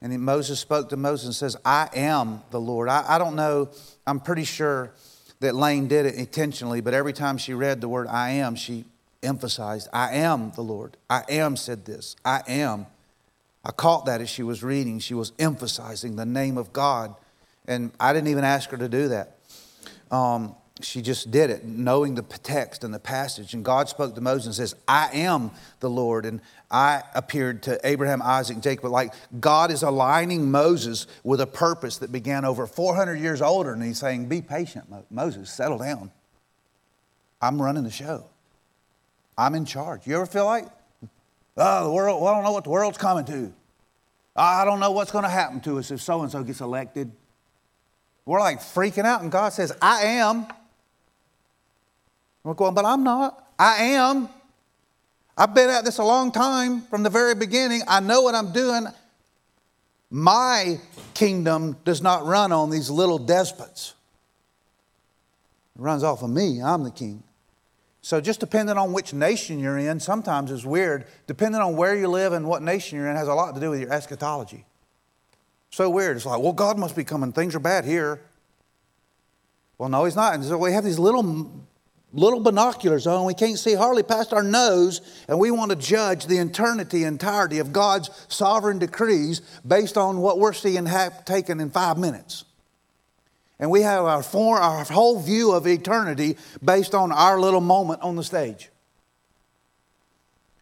[0.02, 2.88] And Moses spoke to Moses and says, I am the Lord.
[2.88, 3.70] I, I don't know,
[4.06, 4.92] I'm pretty sure
[5.40, 8.84] that Lane did it intentionally, but every time she read the word I am, she
[9.22, 10.96] emphasized, I am the Lord.
[11.10, 12.16] I am said this.
[12.24, 12.86] I am.
[13.64, 14.98] I caught that as she was reading.
[14.98, 17.14] She was emphasizing the name of God.
[17.66, 19.38] And I didn't even ask her to do that.
[20.10, 23.54] Um, she just did it, knowing the text and the passage.
[23.54, 26.26] And God spoke to Moses and says, I am the Lord.
[26.26, 28.90] And I appeared to Abraham, Isaac, and Jacob.
[28.90, 33.72] Like God is aligning Moses with a purpose that began over 400 years older.
[33.72, 36.10] And he's saying, Be patient, Moses, settle down.
[37.40, 38.24] I'm running the show.
[39.38, 40.06] I'm in charge.
[40.06, 40.66] You ever feel like,
[41.56, 43.52] oh, the world, well, I don't know what the world's coming to.
[44.34, 47.10] I don't know what's going to happen to us if so and so gets elected.
[48.24, 50.46] We're like freaking out, and God says, I am.
[52.42, 53.46] We're going, but I'm not.
[53.58, 54.28] I am.
[55.36, 57.82] I've been at this a long time from the very beginning.
[57.86, 58.86] I know what I'm doing.
[60.10, 60.80] My
[61.12, 63.94] kingdom does not run on these little despots.
[65.76, 66.62] It runs off of me.
[66.62, 67.22] I'm the king.
[68.00, 71.06] So, just depending on which nation you're in, sometimes it's weird.
[71.26, 73.70] Depending on where you live and what nation you're in, has a lot to do
[73.70, 74.64] with your eschatology.
[75.70, 76.16] So weird.
[76.16, 77.32] It's like, well, God must be coming.
[77.32, 78.22] Things are bad here.
[79.76, 80.34] Well, no, He's not.
[80.34, 81.50] And so we have these little
[82.12, 83.26] little binoculars on.
[83.26, 87.58] We can't see hardly past our nose, and we want to judge the eternity, entirety
[87.58, 90.88] of God's sovereign decrees based on what we're seeing
[91.24, 92.44] taken in five minutes.
[93.58, 98.02] And we have our, form, our whole view of eternity based on our little moment
[98.02, 98.70] on the stage.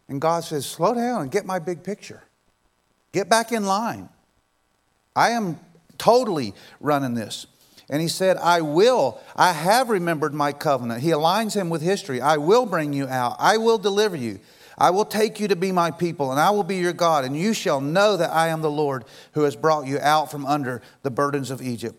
[0.08, 2.22] And God says, slow down and get my big picture.
[3.12, 4.08] Get back in line.
[5.16, 5.58] I am
[5.98, 7.46] totally running this.
[7.90, 11.02] And he said, I will, I have remembered my covenant.
[11.02, 12.20] He aligns him with history.
[12.20, 14.40] I will bring you out, I will deliver you.
[14.76, 17.36] I will take you to be my people, and I will be your God, and
[17.36, 20.82] you shall know that I am the Lord who has brought you out from under
[21.02, 21.96] the burdens of Egypt.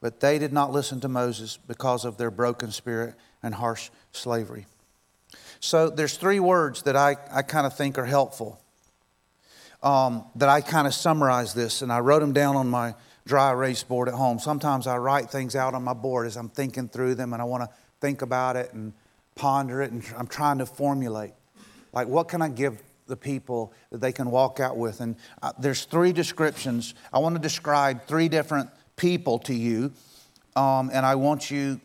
[0.00, 4.66] But they did not listen to Moses because of their broken spirit and harsh slavery.
[5.60, 8.60] So there's three words that I, I kind of think are helpful.
[9.82, 12.94] Um, that I kind of summarize this, and I wrote them down on my
[13.30, 14.40] dry erase board at home.
[14.40, 17.44] Sometimes I write things out on my board as I'm thinking through them and I
[17.44, 18.92] want to think about it and
[19.36, 21.32] ponder it and I'm trying to formulate.
[21.92, 25.00] Like, what can I give the people that they can walk out with?
[25.00, 26.94] And uh, there's three descriptions.
[27.12, 29.92] I want to describe three different people to you,
[30.56, 31.80] um, and I want you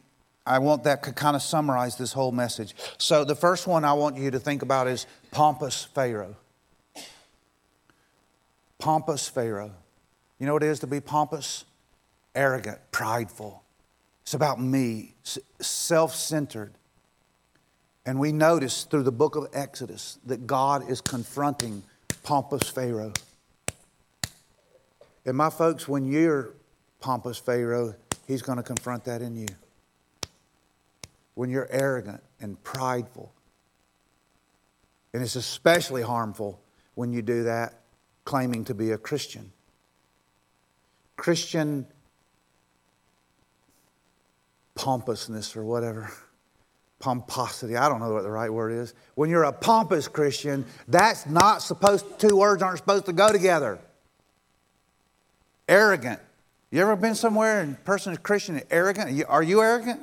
[0.47, 2.75] I want that to kind of summarize this whole message.
[2.97, 6.35] So, the first one I want you to think about is pompous Pharaoh.
[8.77, 9.71] Pompous Pharaoh.
[10.39, 11.65] You know what it is to be pompous?
[12.33, 13.63] Arrogant, prideful.
[14.23, 15.13] It's about me,
[15.61, 16.73] self centered.
[18.05, 21.83] And we notice through the book of Exodus that God is confronting
[22.23, 23.13] pompous Pharaoh.
[25.25, 26.51] And my folks, when you're
[26.99, 27.95] pompous Pharaoh,
[28.27, 29.47] he's going to confront that in you.
[31.33, 33.31] When you're arrogant and prideful.
[35.13, 36.59] And it's especially harmful
[36.93, 37.81] when you do that
[38.23, 39.51] claiming to be a Christian.
[41.15, 41.87] Christian
[44.75, 46.11] pompousness or whatever,
[46.99, 48.93] pomposity, I don't know what the right word is.
[49.15, 53.79] When you're a pompous Christian, that's not supposed, two words aren't supposed to go together.
[55.67, 56.19] Arrogant.
[56.71, 59.23] You ever been somewhere and person is Christian and arrogant?
[59.29, 60.01] Are you arrogant?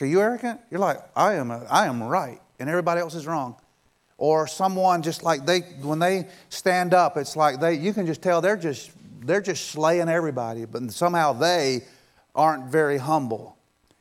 [0.00, 0.60] are you arrogant?
[0.70, 3.56] You're like, I am, a, I am right, and everybody else is wrong.
[4.16, 8.22] Or someone just like they, when they stand up, it's like they, you can just
[8.22, 8.90] tell they're just,
[9.24, 11.82] they're just slaying everybody, but somehow they
[12.34, 13.56] aren't very humble.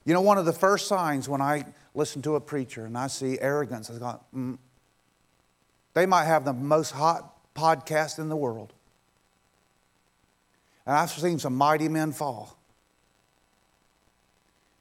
[0.05, 3.07] You know, one of the first signs when I listen to a preacher and I
[3.07, 4.57] see arrogance, I go, mm.
[5.93, 8.73] they might have the most hot podcast in the world.
[10.85, 12.57] And I've seen some mighty men fall.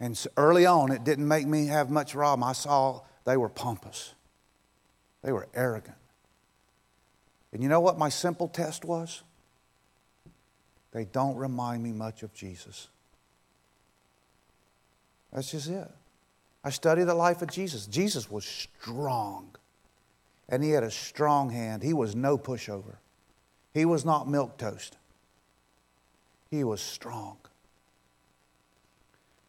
[0.01, 2.43] And early on, it didn't make me have much problem.
[2.43, 4.15] I saw they were pompous,
[5.23, 5.97] they were arrogant.
[7.53, 9.23] And you know what my simple test was?
[10.93, 12.89] They don't remind me much of Jesus.
[15.33, 15.91] That's just it.
[16.63, 17.87] I study the life of Jesus.
[17.87, 19.49] Jesus was strong,
[20.49, 21.83] and he had a strong hand.
[21.83, 22.97] He was no pushover,
[23.75, 24.97] he was not milk toast.
[26.51, 27.39] He was strong.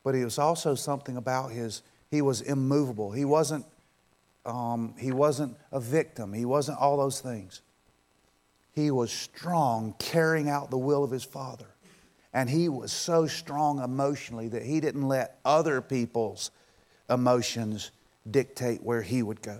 [0.05, 3.11] But he was also something about his, he was immovable.
[3.11, 3.65] He wasn't,
[4.45, 6.31] um, he wasn't a victim.
[6.31, 7.61] He wasn't all those things.
[8.73, 11.67] He was strong, carrying out the will of his Father.
[12.33, 16.49] And he was so strong emotionally that he didn't let other people's
[17.09, 17.91] emotions
[18.29, 19.59] dictate where he would go.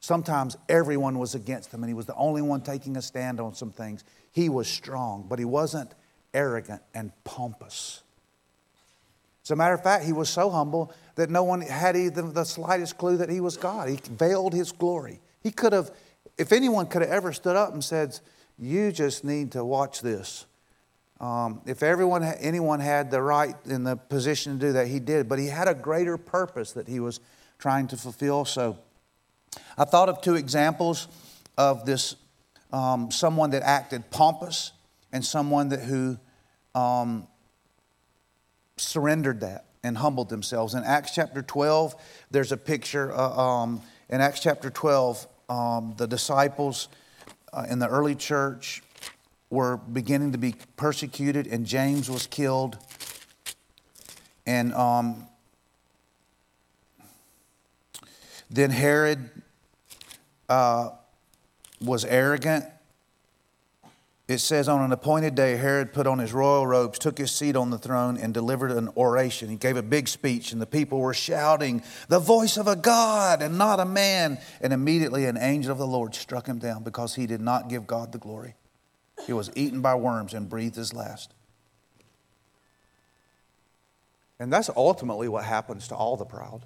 [0.00, 3.54] Sometimes everyone was against him and he was the only one taking a stand on
[3.54, 4.04] some things.
[4.32, 5.94] He was strong, but he wasn't
[6.34, 8.02] arrogant and pompous.
[9.44, 12.44] As a matter of fact, he was so humble that no one had even the
[12.44, 13.88] slightest clue that he was God.
[13.88, 15.20] He veiled his glory.
[15.42, 15.90] He could have,
[16.38, 18.18] if anyone could have ever stood up and said,
[18.58, 20.46] You just need to watch this.
[21.20, 25.28] Um, if everyone, anyone had the right in the position to do that, he did.
[25.28, 27.20] But he had a greater purpose that he was
[27.58, 28.44] trying to fulfill.
[28.44, 28.78] So
[29.78, 31.06] I thought of two examples
[31.56, 32.16] of this
[32.72, 34.72] um, someone that acted pompous
[35.12, 36.18] and someone that who
[36.74, 37.28] um,
[38.76, 40.74] surrendered that and humbled themselves.
[40.74, 41.94] In Acts chapter 12,
[42.30, 43.12] there's a picture.
[43.12, 46.88] Uh, um, in Acts chapter 12, um, the disciples
[47.52, 48.82] uh, in the early church
[49.50, 52.78] were beginning to be persecuted, and James was killed.
[54.46, 55.28] And um,
[58.50, 59.30] then Herod
[60.48, 60.90] uh,
[61.80, 62.64] was arrogant.
[64.32, 67.54] It says, on an appointed day, Herod put on his royal robes, took his seat
[67.54, 69.50] on the throne, and delivered an oration.
[69.50, 73.42] He gave a big speech, and the people were shouting, The voice of a God
[73.42, 74.38] and not a man.
[74.62, 77.86] And immediately an angel of the Lord struck him down because he did not give
[77.86, 78.54] God the glory.
[79.26, 81.34] He was eaten by worms and breathed his last.
[84.40, 86.64] And that's ultimately what happens to all the proud.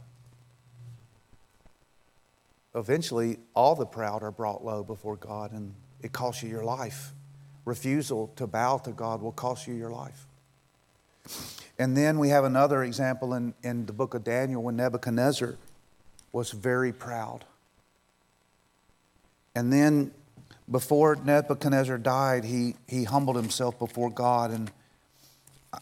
[2.77, 7.13] Eventually, all the proud are brought low before God, and it costs you your life.
[7.67, 10.27] Refusal to bow to God will cost you your life.
[11.79, 15.57] And then we have another example in, in the book of Daniel when Nebuchadnezzar
[16.33, 17.45] was very proud.
[19.55, 20.13] And then
[20.71, 24.51] before Nebuchadnezzar died, he, he humbled himself before God.
[24.51, 24.71] And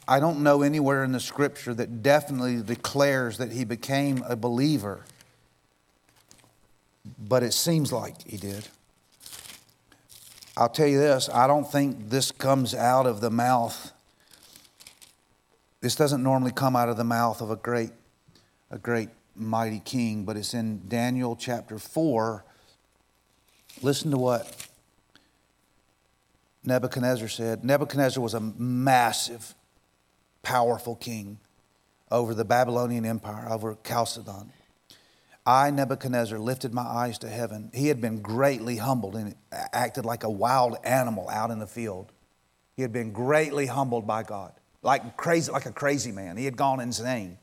[0.09, 5.05] I don't know anywhere in the scripture that definitely declares that he became a believer,
[7.19, 8.69] but it seems like he did.
[10.57, 13.93] I'll tell you this I don't think this comes out of the mouth.
[15.81, 17.91] This doesn't normally come out of the mouth of a great,
[18.71, 22.45] a great mighty king, but it's in Daniel chapter 4.
[23.83, 24.69] Listen to what
[26.65, 27.65] Nebuchadnezzar said.
[27.65, 29.55] Nebuchadnezzar was a massive,
[30.43, 31.39] powerful king
[32.11, 34.53] over the Babylonian Empire, over Chalcedon.
[35.47, 37.71] I, Nebuchadnezzar, lifted my eyes to heaven.
[37.75, 42.13] He had been greatly humbled and acted like a wild animal out in the field.
[42.77, 44.53] He had been greatly humbled by God,
[44.83, 46.37] like crazy, like a crazy man.
[46.37, 47.39] He had gone insane.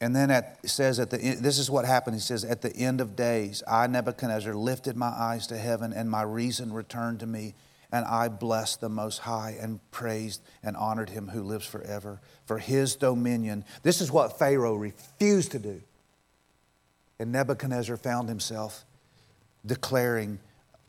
[0.00, 2.16] And then at, it says at the this is what happened.
[2.16, 6.10] He says, At the end of days, I, Nebuchadnezzar, lifted my eyes to heaven, and
[6.10, 7.54] my reason returned to me.
[7.94, 12.58] And I blessed the Most High and praised and honored him who lives forever for
[12.58, 13.64] his dominion.
[13.82, 15.82] This is what Pharaoh refused to do.
[17.22, 18.84] And Nebuchadnezzar found himself
[19.64, 20.40] declaring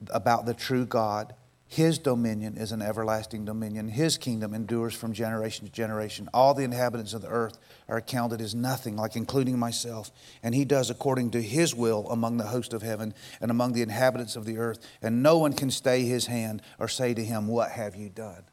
[0.09, 1.35] about the true God
[1.73, 3.87] his dominion is an everlasting dominion.
[3.87, 6.29] His kingdom endures from generation to generation.
[6.31, 10.11] All the inhabitants of the earth are counted as nothing, like including myself.
[10.43, 13.81] And he does according to his will among the host of heaven and among the
[13.81, 14.85] inhabitants of the earth.
[15.01, 18.43] And no one can stay his hand or say to him, What have you done?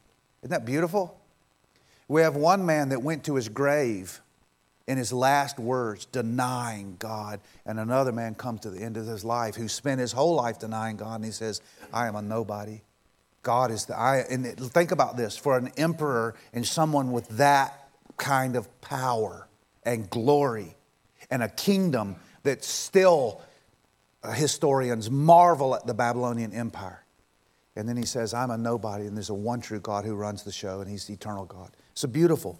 [0.41, 1.21] Isn't that beautiful?
[2.07, 4.19] We have one man that went to his grave
[4.87, 9.23] in his last words denying God, and another man comes to the end of his
[9.23, 11.61] life who spent his whole life denying God, and he says,
[11.93, 12.81] I am a nobody.
[13.43, 17.89] God is the I and think about this for an emperor and someone with that
[18.17, 19.47] kind of power
[19.83, 20.75] and glory
[21.31, 23.41] and a kingdom that still
[24.23, 27.03] uh, historians marvel at the Babylonian Empire.
[27.75, 30.43] And then he says, I'm a nobody, and there's a one true God who runs
[30.43, 31.71] the show, and he's the eternal God.
[31.93, 32.59] It's a beautiful,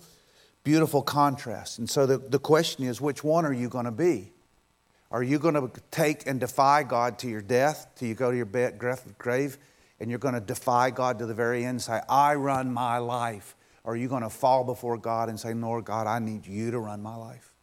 [0.64, 1.80] beautiful contrast.
[1.80, 4.32] And so the, the question is, which one are you going to be?
[5.12, 8.38] Are you going to take and defy God to your death, till you go to
[8.38, 8.80] your bed,
[9.18, 9.58] grave?
[10.02, 12.98] and you're going to defy God to the very end and say, I run my
[12.98, 13.56] life?
[13.84, 16.72] Or are you going to fall before God and say, Lord God, I need you
[16.72, 17.54] to run my life?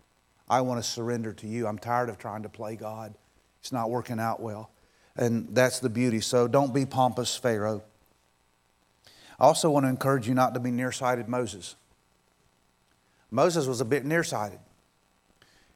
[0.49, 1.67] I want to surrender to you.
[1.67, 3.15] I'm tired of trying to play God.
[3.61, 4.71] It's not working out well.
[5.17, 6.21] And that's the beauty.
[6.21, 7.83] So don't be pompous, Pharaoh.
[9.41, 11.75] I also want to encourage you not to be nearsighted Moses.
[13.31, 14.59] Moses was a bit nearsighted.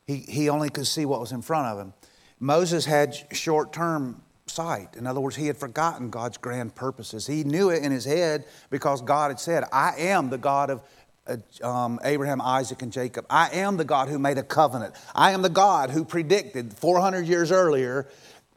[0.06, 1.94] He, he only could see what was in front of him.
[2.40, 4.96] Moses had short term sight.
[4.96, 7.26] In other words, he had forgotten God's grand purposes.
[7.26, 10.82] He knew it in his head because God had said, I am the God of
[11.26, 11.36] uh,
[11.66, 13.26] um, Abraham, Isaac, and Jacob.
[13.30, 14.94] I am the God who made a covenant.
[15.14, 18.08] I am the God who predicted 400 years earlier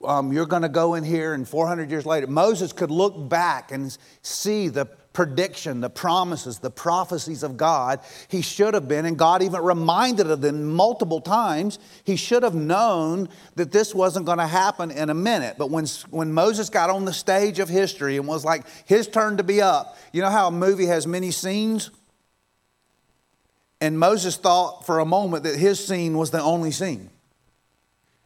[0.04, 3.72] um, you're going to go in here, and 400 years later, Moses could look back
[3.72, 8.02] and see the prediction, the promises, the prophecies of God.
[8.28, 11.80] He should have been, and God even reminded of them multiple times.
[12.04, 15.56] He should have known that this wasn't going to happen in a minute.
[15.58, 19.38] But when, when Moses got on the stage of history and was like, his turn
[19.38, 21.90] to be up, you know how a movie has many scenes?
[23.80, 27.10] And Moses thought for a moment that his scene was the only scene.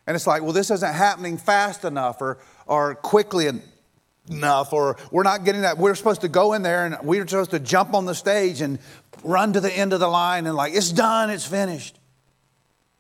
[0.08, 3.48] And it's like, well, this isn't happening fast enough or, or quickly
[4.30, 5.78] enough, or we're not getting that.
[5.78, 8.80] We're supposed to go in there and we're supposed to jump on the stage and
[9.24, 12.00] run to the end of the line and, like, it's done, it's finished.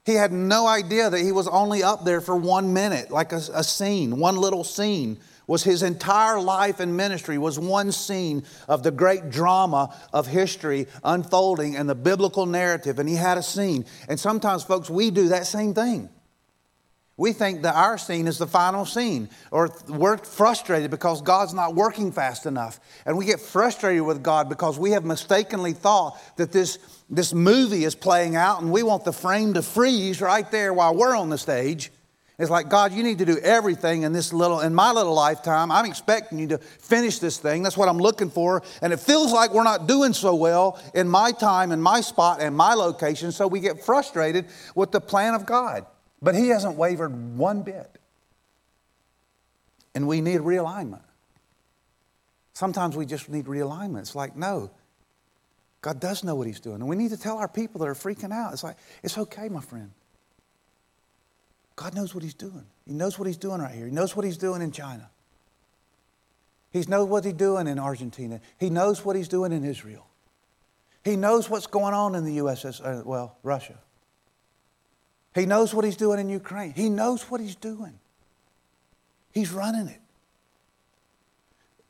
[0.05, 3.41] He had no idea that he was only up there for one minute, like a,
[3.53, 8.83] a scene, one little scene was his entire life and ministry was one scene of
[8.83, 13.83] the great drama of history unfolding and the biblical narrative and he had a scene
[14.07, 16.07] and sometimes folks we do that same thing
[17.19, 21.75] we think that our scene is the final scene, or we're frustrated because God's not
[21.75, 22.79] working fast enough.
[23.05, 26.79] And we get frustrated with God because we have mistakenly thought that this,
[27.09, 30.95] this movie is playing out and we want the frame to freeze right there while
[30.95, 31.91] we're on the stage.
[32.37, 35.73] It's like, God, you need to do everything in this little, in my little lifetime.
[35.73, 37.63] I'm expecting you to finish this thing.
[37.63, 38.63] That's what I'm looking for.
[38.81, 42.41] And it feels like we're not doing so well in my time, in my spot,
[42.41, 43.33] and my location.
[43.33, 45.85] So we get frustrated with the plan of God.
[46.21, 47.97] But he hasn't wavered one bit.
[49.95, 51.01] And we need realignment.
[52.53, 53.99] Sometimes we just need realignment.
[53.99, 54.69] It's like, no,
[55.81, 56.81] God does know what he's doing.
[56.81, 58.53] And we need to tell our people that are freaking out.
[58.53, 59.91] It's like, it's okay, my friend.
[61.75, 62.65] God knows what he's doing.
[62.85, 63.85] He knows what he's doing right here.
[63.85, 65.09] He knows what he's doing in China.
[66.71, 68.41] He knows what he's doing in Argentina.
[68.59, 70.05] He knows what he's doing in Israel.
[71.03, 73.79] He knows what's going on in the USS, uh, well, Russia.
[75.39, 76.73] He knows what he's doing in Ukraine.
[76.73, 77.99] He knows what he's doing.
[79.31, 80.01] He's running it.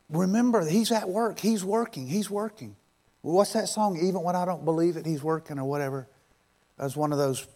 [0.08, 1.38] Remember, he's at work.
[1.38, 2.06] He's working.
[2.06, 2.76] He's working.
[3.22, 3.96] What's that song?
[3.96, 6.08] Even when I don't believe it, he's working or whatever.
[6.78, 7.46] That's one of those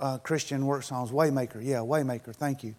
[0.00, 1.10] uh, Christian work songs.
[1.10, 1.62] Waymaker.
[1.62, 2.34] Yeah, Waymaker.
[2.34, 2.74] Thank you.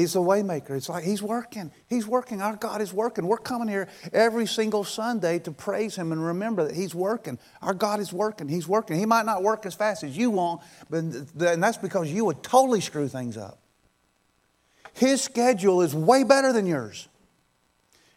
[0.00, 0.70] He's the waymaker.
[0.70, 1.70] It's like he's working.
[1.86, 2.40] He's working.
[2.40, 3.26] Our God is working.
[3.26, 7.38] We're coming here every single Sunday to praise him and remember that he's working.
[7.60, 8.48] Our God is working.
[8.48, 8.98] He's working.
[8.98, 12.42] He might not work as fast as you want, but and that's because you would
[12.42, 13.58] totally screw things up.
[14.94, 17.08] His schedule is way better than yours.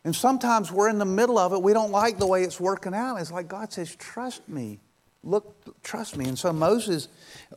[0.05, 1.61] And sometimes we're in the middle of it.
[1.61, 3.17] We don't like the way it's working out.
[3.17, 4.79] It's like God says, "Trust me.
[5.23, 7.07] Look, trust me." And so Moses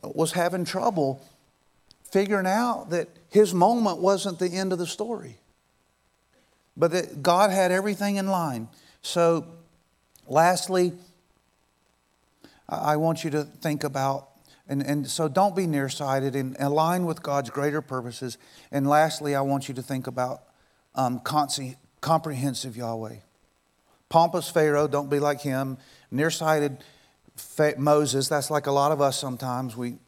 [0.03, 1.21] was having trouble
[2.11, 5.37] figuring out that his moment wasn't the end of the story,
[6.75, 8.69] but that God had everything in line.
[9.01, 9.45] So,
[10.27, 10.93] lastly,
[12.69, 14.29] I want you to think about
[14.69, 18.37] And, and so don't be nearsighted and align with God's greater purposes.
[18.69, 20.43] And lastly, I want you to think about
[20.93, 21.21] um,
[22.01, 23.15] comprehensive Yahweh.
[24.09, 25.77] Pompous Pharaoh, don't be like him.
[26.11, 26.83] Nearsighted
[27.77, 29.77] Moses, that's like a lot of us sometimes.
[29.77, 29.99] We,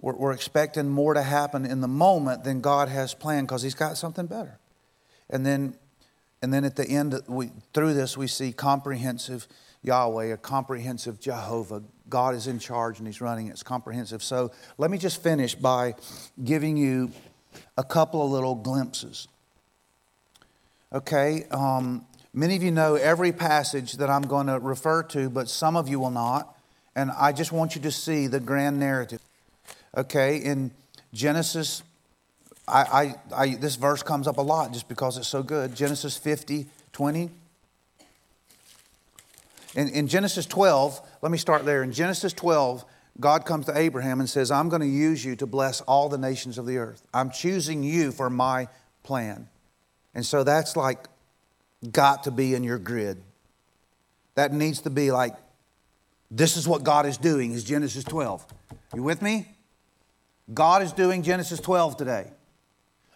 [0.00, 3.74] we're, we're expecting more to happen in the moment than God has planned because he's
[3.74, 4.58] got something better.
[5.30, 5.74] And then,
[6.40, 9.46] and then at the end, we, through this, we see comprehensive
[9.82, 11.82] Yahweh, a comprehensive Jehovah.
[12.08, 13.48] God is in charge and He's running.
[13.48, 14.22] It's comprehensive.
[14.22, 15.94] So let me just finish by
[16.42, 17.10] giving you
[17.76, 19.28] a couple of little glimpses.
[20.92, 25.48] Okay, um, many of you know every passage that I'm going to refer to, but
[25.48, 26.56] some of you will not.
[26.96, 29.20] And I just want you to see the grand narrative.
[29.96, 30.70] Okay, in
[31.12, 31.82] Genesis,
[32.66, 35.74] I, I, I this verse comes up a lot just because it's so good.
[35.74, 37.30] Genesis 50, 20.
[39.74, 41.82] In, in Genesis 12, let me start there.
[41.82, 42.84] In Genesis 12,
[43.20, 46.18] God comes to Abraham and says, I'm going to use you to bless all the
[46.18, 47.02] nations of the earth.
[47.12, 48.68] I'm choosing you for my
[49.02, 49.48] plan.
[50.14, 51.06] And so that's like
[51.90, 53.22] got to be in your grid.
[54.34, 55.34] That needs to be like,
[56.30, 58.46] this is what God is doing, is Genesis 12.
[58.94, 59.48] You with me?
[60.52, 62.26] God is doing Genesis 12 today.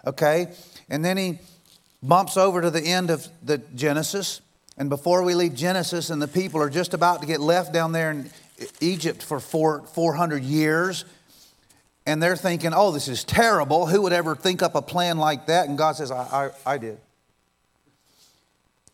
[0.07, 0.49] Okay?
[0.89, 1.39] And then he
[2.03, 4.41] bumps over to the end of the Genesis
[4.79, 7.93] and before we leave Genesis, and the people are just about to get left down
[7.93, 8.31] there in
[8.81, 11.05] Egypt for four, 400 years,
[12.07, 13.87] and they're thinking, oh, this is terrible.
[13.87, 15.69] Who would ever think up a plan like that?
[15.69, 16.99] And God says, I, I, I did.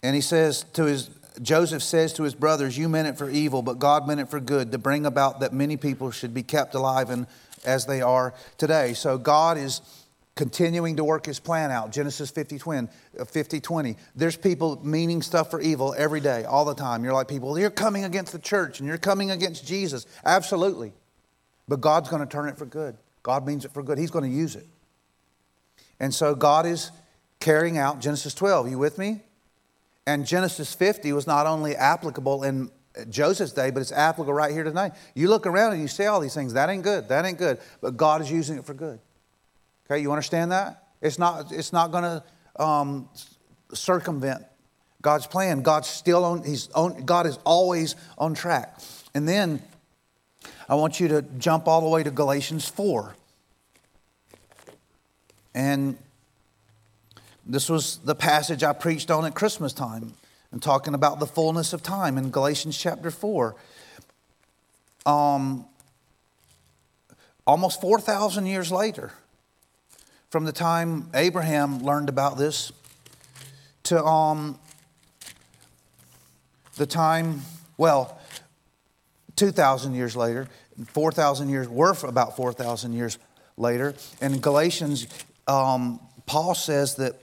[0.02, 1.08] And he says to his,
[1.40, 4.40] Joseph says to his brothers, You meant it for evil, but God meant it for
[4.40, 7.26] good, to bring about that many people should be kept alive and
[7.64, 8.94] as they are today.
[8.94, 9.80] So God is
[10.38, 11.90] continuing to work his plan out.
[11.90, 12.88] Genesis 50 20,
[13.18, 13.96] uh, 50 20.
[14.14, 17.02] There's people meaning stuff for evil every day, all the time.
[17.02, 20.06] You're like, people, you're coming against the church and you're coming against Jesus.
[20.24, 20.92] Absolutely.
[21.66, 22.96] But God's going to turn it for good.
[23.22, 23.98] God means it for good.
[23.98, 24.66] He's going to use it.
[26.00, 26.92] And so God is
[27.40, 28.70] carrying out Genesis 12.
[28.70, 29.22] You with me?
[30.06, 32.70] And Genesis 50 was not only applicable in
[33.08, 34.92] Joseph's day, but it's applicable right here tonight.
[35.14, 36.52] You look around and you see all these things.
[36.54, 37.08] That ain't good.
[37.08, 37.58] That ain't good.
[37.80, 38.98] But God is using it for good.
[39.86, 40.88] Okay, you understand that?
[41.00, 43.08] It's not, it's not going to um,
[43.72, 44.44] circumvent
[45.00, 45.62] God's plan.
[45.62, 48.80] God's still on, he's on, God is always on track.
[49.14, 49.62] And then
[50.68, 53.14] I want you to jump all the way to Galatians 4.
[55.54, 55.96] And
[57.46, 60.12] this was the passage I preached on at Christmas time
[60.52, 63.54] and talking about the fullness of time in Galatians chapter 4.
[65.06, 65.66] Um,
[67.46, 69.12] almost 4,000 years later,
[70.30, 72.72] from the time Abraham learned about this
[73.84, 74.58] to um,
[76.76, 77.42] the time,
[77.76, 78.18] well,
[79.36, 80.48] 2,000 years later,
[80.92, 83.18] 4,000 years, worth about 4,000 years
[83.56, 83.94] later.
[84.20, 85.06] In Galatians,
[85.46, 87.14] um, Paul says that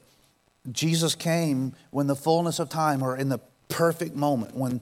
[0.72, 3.39] Jesus came when the fullness of time or in the
[3.70, 4.82] perfect moment, when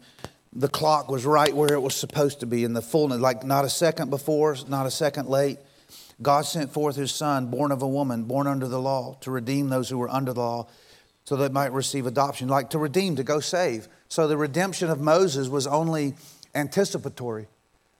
[0.55, 3.65] the clock was right where it was supposed to be in the fullness, like not
[3.65, 5.57] a second before, not a second late.
[6.21, 9.69] God sent forth his son, born of a woman, born under the law, to redeem
[9.69, 10.67] those who were under the law,
[11.25, 13.87] so they might receive adoption, like to redeem, to go save.
[14.09, 16.15] So the redemption of Moses was only
[16.53, 17.47] anticipatory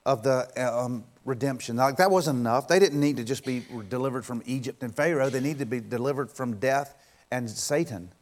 [0.06, 1.76] of the um, redemption.
[1.76, 2.68] Like that wasn't enough.
[2.68, 5.80] They didn't need to just be delivered from Egypt and Pharaoh, they needed to be
[5.80, 6.94] delivered from death
[7.30, 8.12] and Satan.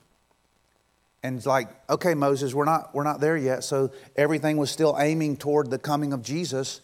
[1.22, 3.62] And it's like, okay, Moses, we're not, we're not there yet.
[3.62, 6.80] So everything was still aiming toward the coming of Jesus.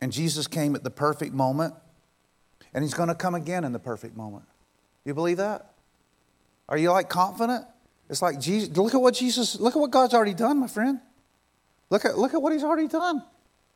[0.00, 1.74] And Jesus came at the perfect moment
[2.72, 4.44] and he's going to come again in the perfect moment.
[5.04, 5.72] You believe that?
[6.68, 7.64] Are you like confident?
[8.08, 11.00] It's like Jesus, look at what Jesus, look at what God's already done, my friend.
[11.90, 13.22] Look at, look at what he's already done.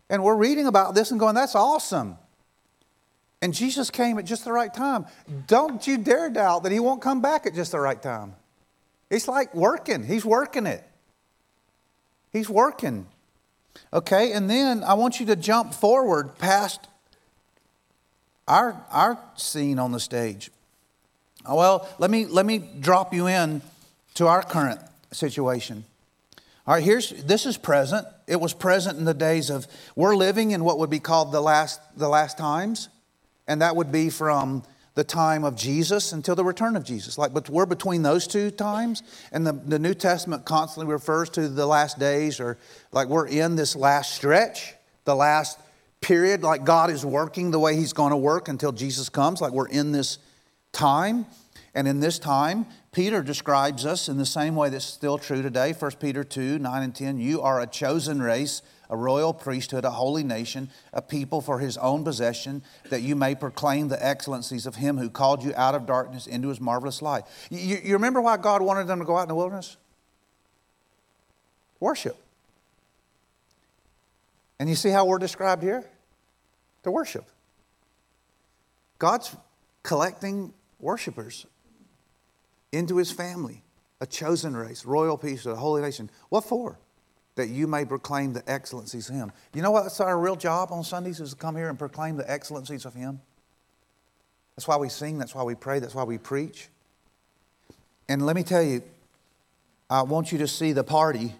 [0.08, 2.18] And we're reading about this and going, that's awesome.
[3.42, 5.06] And Jesus came at just the right time.
[5.46, 8.34] Don't you dare doubt that he won't come back at just the right time.
[9.08, 10.84] It's like working, he's working it.
[12.32, 13.06] He's working.
[13.92, 16.86] Okay, and then I want you to jump forward past
[18.46, 20.50] our, our scene on the stage.
[21.46, 23.62] Oh, well, let me, let me drop you in
[24.14, 24.80] to our current
[25.12, 25.84] situation.
[26.66, 28.06] All right, here's this is present.
[28.26, 29.66] It was present in the days of
[29.96, 32.88] we're living in what would be called the last the last times,
[33.50, 34.62] and that would be from
[34.94, 37.18] the time of Jesus until the return of Jesus.
[37.18, 41.48] Like, but we're between those two times, and the, the New Testament constantly refers to
[41.48, 42.58] the last days, or
[42.92, 44.74] like we're in this last stretch,
[45.04, 45.58] the last
[46.00, 49.52] period, like God is working the way He's going to work until Jesus comes, like
[49.52, 50.18] we're in this
[50.70, 51.26] time.
[51.74, 55.72] And in this time, Peter describes us in the same way that's still true today.
[55.72, 57.18] 1 Peter 2 9 and 10.
[57.18, 61.78] You are a chosen race, a royal priesthood, a holy nation, a people for his
[61.78, 65.86] own possession, that you may proclaim the excellencies of him who called you out of
[65.86, 67.22] darkness into his marvelous light.
[67.50, 69.76] You, you remember why God wanted them to go out in the wilderness?
[71.78, 72.16] Worship.
[74.58, 75.84] And you see how we're described here?
[76.82, 77.24] To worship.
[78.98, 79.34] God's
[79.82, 81.46] collecting worshipers
[82.72, 83.62] into his family,
[84.00, 86.10] a chosen race, royal priesthood, a holy nation.
[86.28, 86.78] What for?
[87.36, 89.32] That you may proclaim the excellencies of him.
[89.54, 89.82] You know what?
[89.82, 92.94] That's our real job on Sundays is to come here and proclaim the excellencies of
[92.94, 93.20] him.
[94.56, 96.68] That's why we sing, that's why we pray, that's why we preach.
[98.08, 98.82] And let me tell you,
[99.88, 101.34] I want you to see the party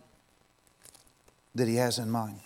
[1.54, 2.40] that he has in mind.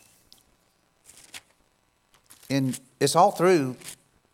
[2.51, 3.77] And it's all through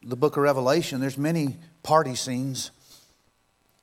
[0.03, 1.01] the book of Revelation.
[1.01, 2.71] There's many party scenes.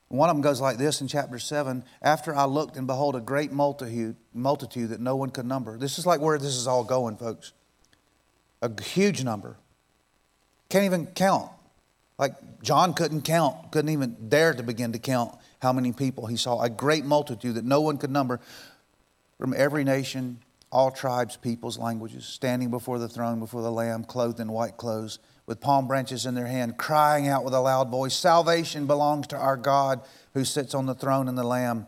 [0.09, 3.19] One of them goes like this in chapter 7 After I looked and behold a
[3.19, 5.77] great multitude, multitude that no one could number.
[5.77, 7.51] This is like where this is all going, folks.
[8.61, 9.57] A huge number.
[10.69, 11.51] Can't even count.
[12.17, 12.33] Like
[12.63, 16.61] John couldn't count, couldn't even dare to begin to count how many people he saw.
[16.61, 18.39] A great multitude that no one could number
[19.37, 20.39] from every nation,
[20.71, 25.19] all tribes, peoples, languages, standing before the throne, before the Lamb, clothed in white clothes,
[25.47, 29.37] with palm branches in their hand, crying out with a loud voice Salvation belongs to
[29.37, 30.01] our God
[30.33, 31.87] who sits on the throne and the Lamb.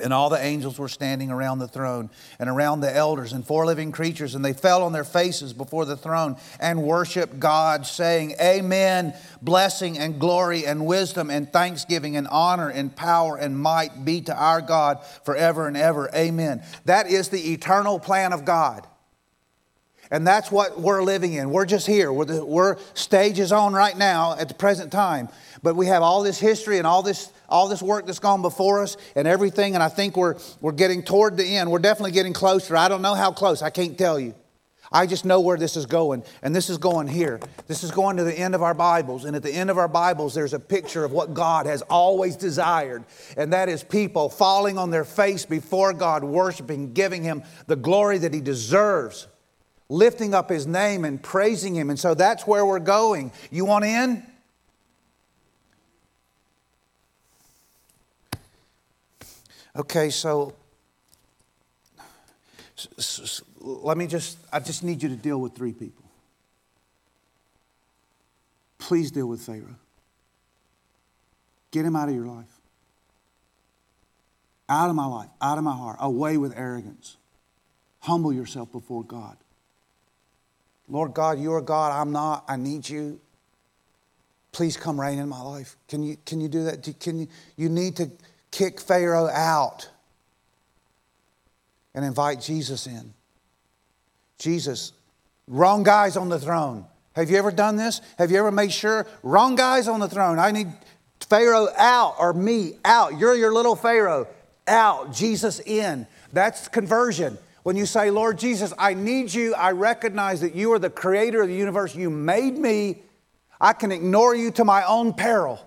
[0.00, 2.08] And all the angels were standing around the throne
[2.38, 5.84] and around the elders and four living creatures, and they fell on their faces before
[5.84, 9.12] the throne and worshiped God, saying, Amen.
[9.42, 14.34] Blessing and glory and wisdom and thanksgiving and honor and power and might be to
[14.34, 16.08] our God forever and ever.
[16.14, 16.62] Amen.
[16.84, 18.86] That is the eternal plan of God.
[20.10, 21.50] And that's what we're living in.
[21.50, 22.12] We're just here.
[22.12, 25.28] We're, the, we're stages on right now at the present time.
[25.62, 28.82] But we have all this history and all this, all this work that's gone before
[28.82, 29.74] us and everything.
[29.74, 31.70] And I think we're, we're getting toward the end.
[31.70, 32.76] We're definitely getting closer.
[32.76, 33.60] I don't know how close.
[33.60, 34.34] I can't tell you.
[34.90, 36.24] I just know where this is going.
[36.42, 37.40] And this is going here.
[37.66, 39.26] This is going to the end of our Bibles.
[39.26, 42.36] And at the end of our Bibles, there's a picture of what God has always
[42.36, 43.04] desired.
[43.36, 48.16] And that is people falling on their face before God, worshiping, giving Him the glory
[48.18, 49.26] that He deserves
[49.88, 51.90] lifting up his name and praising him.
[51.90, 53.32] And so that's where we're going.
[53.50, 54.22] You want in?
[59.76, 60.54] Okay, so,
[62.74, 66.04] so, so, let me just, I just need you to deal with three people.
[68.78, 69.76] Please deal with Pharaoh.
[71.70, 72.46] Get him out of your life.
[74.68, 77.16] Out of my life, out of my heart, away with arrogance.
[78.00, 79.36] Humble yourself before God.
[80.88, 83.20] Lord God, you are God, I'm not, I need you.
[84.52, 85.76] Please come reign in my life.
[85.88, 86.82] Can you, can you do that?
[87.00, 88.10] Can you, you need to
[88.50, 89.88] kick Pharaoh out
[91.94, 93.12] and invite Jesus in.
[94.38, 94.92] Jesus,
[95.46, 96.86] wrong guys on the throne.
[97.14, 98.00] Have you ever done this?
[98.16, 99.06] Have you ever made sure?
[99.22, 100.38] Wrong guys on the throne.
[100.38, 100.68] I need
[101.28, 103.18] Pharaoh out or me out.
[103.18, 104.28] You're your little Pharaoh
[104.66, 105.12] out.
[105.12, 106.06] Jesus in.
[106.32, 107.36] That's conversion.
[107.68, 111.42] When you say, Lord Jesus, I need you, I recognize that you are the creator
[111.42, 113.02] of the universe, you made me,
[113.60, 115.60] I can ignore you to my own peril.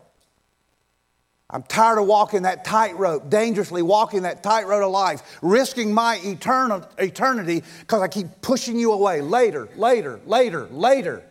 [1.48, 6.90] I'm tired of walking that tightrope, dangerously walking that tightrope of life, risking my eternal,
[6.98, 9.22] eternity because I keep pushing you away.
[9.22, 11.24] Later, later, later, later.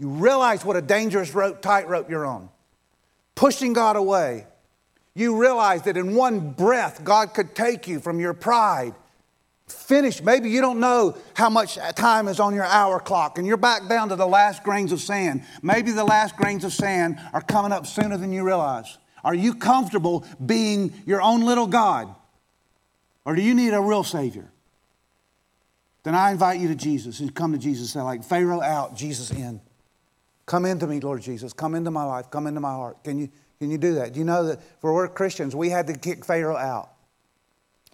[0.00, 2.48] You realize what a dangerous rope, tightrope you're on.
[3.36, 4.48] Pushing God away.
[5.14, 8.96] You realize that in one breath, God could take you from your pride
[9.72, 10.22] finished.
[10.22, 13.88] Maybe you don't know how much time is on your hour clock and you're back
[13.88, 15.44] down to the last grains of sand.
[15.62, 18.98] Maybe the last grains of sand are coming up sooner than you realize.
[19.24, 22.14] Are you comfortable being your own little God?
[23.24, 24.50] Or do you need a real Savior?
[26.02, 28.96] Then I invite you to Jesus and come to Jesus and say, like, Pharaoh out,
[28.96, 29.60] Jesus in.
[30.46, 31.52] Come into me, Lord Jesus.
[31.52, 32.30] Come into my life.
[32.30, 33.04] Come into my heart.
[33.04, 33.28] Can you,
[33.60, 34.12] can you do that?
[34.12, 36.91] Do you know that for we're Christians, we had to kick Pharaoh out?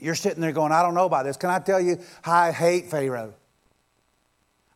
[0.01, 1.36] You're sitting there going, I don't know about this.
[1.36, 3.34] Can I tell you how I hate Pharaoh?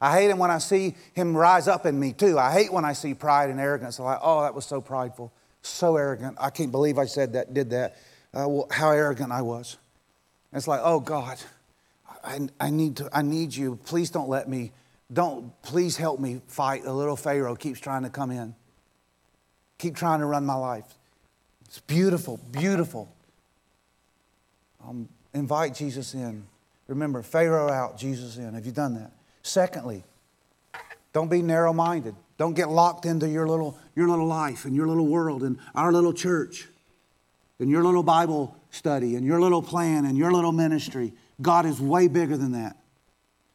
[0.01, 2.37] I hate him when I see him rise up in me too.
[2.37, 4.01] I hate when I see pride and arrogance.
[4.01, 6.37] I'm like, oh, that was so prideful, so arrogant.
[6.41, 7.97] I can't believe I said that, did that.
[8.35, 9.77] Uh, well, how arrogant I was.
[10.51, 11.39] And it's like, oh God,
[12.25, 13.77] I, I need to, I need you.
[13.85, 14.73] Please don't let me,
[15.13, 16.83] don't, please help me fight.
[16.83, 18.57] The little Pharaoh keeps trying to come in,
[19.79, 20.99] keep trying to run my life.
[21.67, 23.09] It's beautiful, beautiful.
[24.87, 26.45] Um, invite Jesus in.
[26.89, 28.55] Remember, Pharaoh out, Jesus in.
[28.55, 29.13] Have you done that?
[29.43, 30.05] Secondly,
[31.13, 32.15] don't be narrow minded.
[32.39, 35.93] Don't get locked into your little, your little life and your little world and our
[35.93, 36.67] little church
[37.59, 41.13] and your little Bible study and your little plan and your little ministry.
[41.41, 42.77] God is way bigger than that.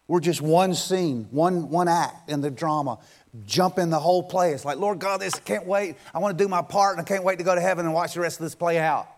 [0.08, 3.00] We're just one scene, one, one act in the drama.
[3.46, 4.54] Jump in the whole play.
[4.54, 5.98] It's like, Lord God, this can't wait.
[6.14, 7.94] I want to do my part and I can't wait to go to heaven and
[7.94, 9.10] watch the rest of this play out.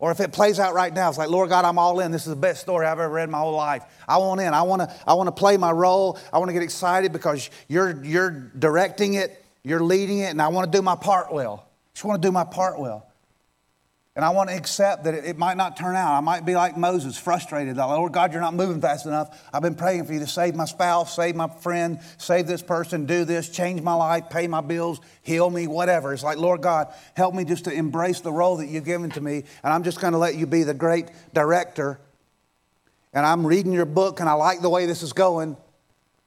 [0.00, 2.12] Or if it plays out right now, it's like, Lord God, I'm all in.
[2.12, 3.82] This is the best story I've ever read in my whole life.
[4.06, 4.54] I want in.
[4.54, 6.18] I want to, I want to play my role.
[6.32, 10.48] I want to get excited because you're, you're directing it, you're leading it, and I
[10.48, 11.68] want to do my part well.
[11.94, 13.07] Just want to do my part well.
[14.18, 16.12] And I want to accept that it, it, might not turn out.
[16.12, 17.76] I might be like Moses, frustrated.
[17.76, 19.48] That, Lord God, you're not moving fast enough.
[19.54, 23.06] I've been praying for you to save my spouse, save my friend, save this person,
[23.06, 26.12] do this, change my life, pay my bills, heal me, whatever.
[26.12, 29.20] It's like, Lord God, help me just to embrace the role that you've given to
[29.20, 29.44] me.
[29.62, 32.00] And I'm just going to let you be the great director.
[33.12, 35.56] And I'm reading your book, and I like the way this is going.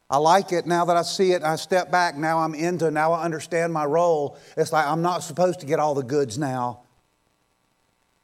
[0.08, 1.42] I like it now that I see it.
[1.42, 2.16] I step back.
[2.16, 2.90] Now I'm into.
[2.90, 4.38] Now I understand my role.
[4.56, 6.84] It's like I'm not supposed to get all the goods now.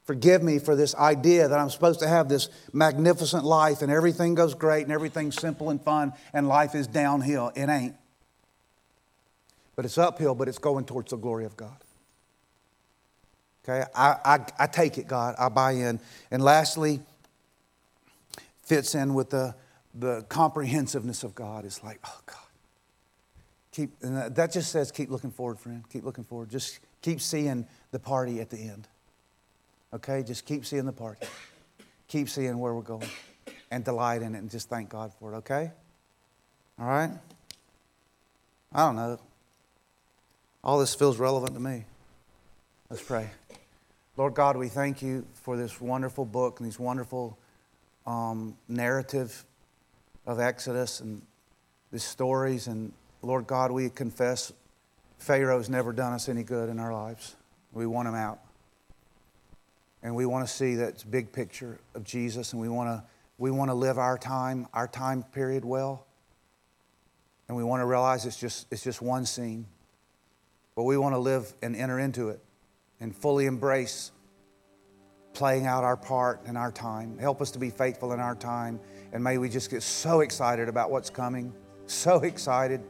[0.09, 4.35] Forgive me for this idea that I'm supposed to have this magnificent life and everything
[4.35, 7.53] goes great and everything's simple and fun and life is downhill.
[7.55, 7.95] It ain't.
[9.77, 11.77] But it's uphill, but it's going towards the glory of God.
[13.63, 15.35] Okay, I, I, I take it, God.
[15.39, 16.01] I buy in.
[16.31, 17.01] And lastly,
[18.65, 19.55] fits in with the,
[19.95, 21.67] the comprehensiveness of God.
[21.67, 22.37] It's like, oh, God.
[23.73, 25.85] Keep, that just says keep looking forward, friend.
[25.93, 26.49] Keep looking forward.
[26.49, 28.89] Just keep seeing the party at the end.
[29.93, 30.23] Okay?
[30.23, 31.27] Just keep seeing the party.
[32.09, 33.09] Keep seeing where we're going
[33.71, 35.71] and delight in it and just thank God for it, okay?
[36.79, 37.11] All right?
[38.73, 39.19] I don't know.
[40.63, 41.85] All this feels relevant to me.
[42.91, 43.31] Let's pray.
[44.17, 47.39] Lord God, we thank you for this wonderful book and these wonderful
[48.07, 49.45] um, narrative
[50.27, 51.23] of Exodus and
[51.93, 52.67] these stories.
[52.67, 54.53] And Lord God, we confess
[55.19, 57.37] Pharaoh's never done us any good in our lives.
[57.73, 58.41] We want him out.
[60.03, 63.05] And we want to see that big picture of Jesus, and we want to,
[63.37, 66.07] we want to live our time, our time period well.
[67.49, 69.67] And we want to realize it's just, it's just one scene.
[70.77, 72.41] But we want to live and enter into it
[73.01, 74.13] and fully embrace
[75.33, 77.19] playing out our part in our time.
[77.19, 78.81] Help us to be faithful in our time.
[79.13, 81.53] And may we just get so excited about what's coming,
[81.87, 82.83] so excited.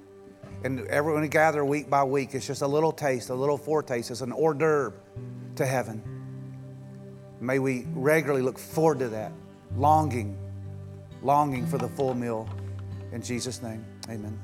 [0.65, 4.11] And everyone gather week by week, it's just a little taste, a little foretaste.
[4.11, 4.95] It's an hors d'oeuvre
[5.57, 6.18] to heaven.
[7.41, 9.33] May we regularly look forward to that,
[9.77, 10.37] longing,
[11.23, 12.49] longing for the full meal.
[13.13, 14.39] In Jesus' name, amen.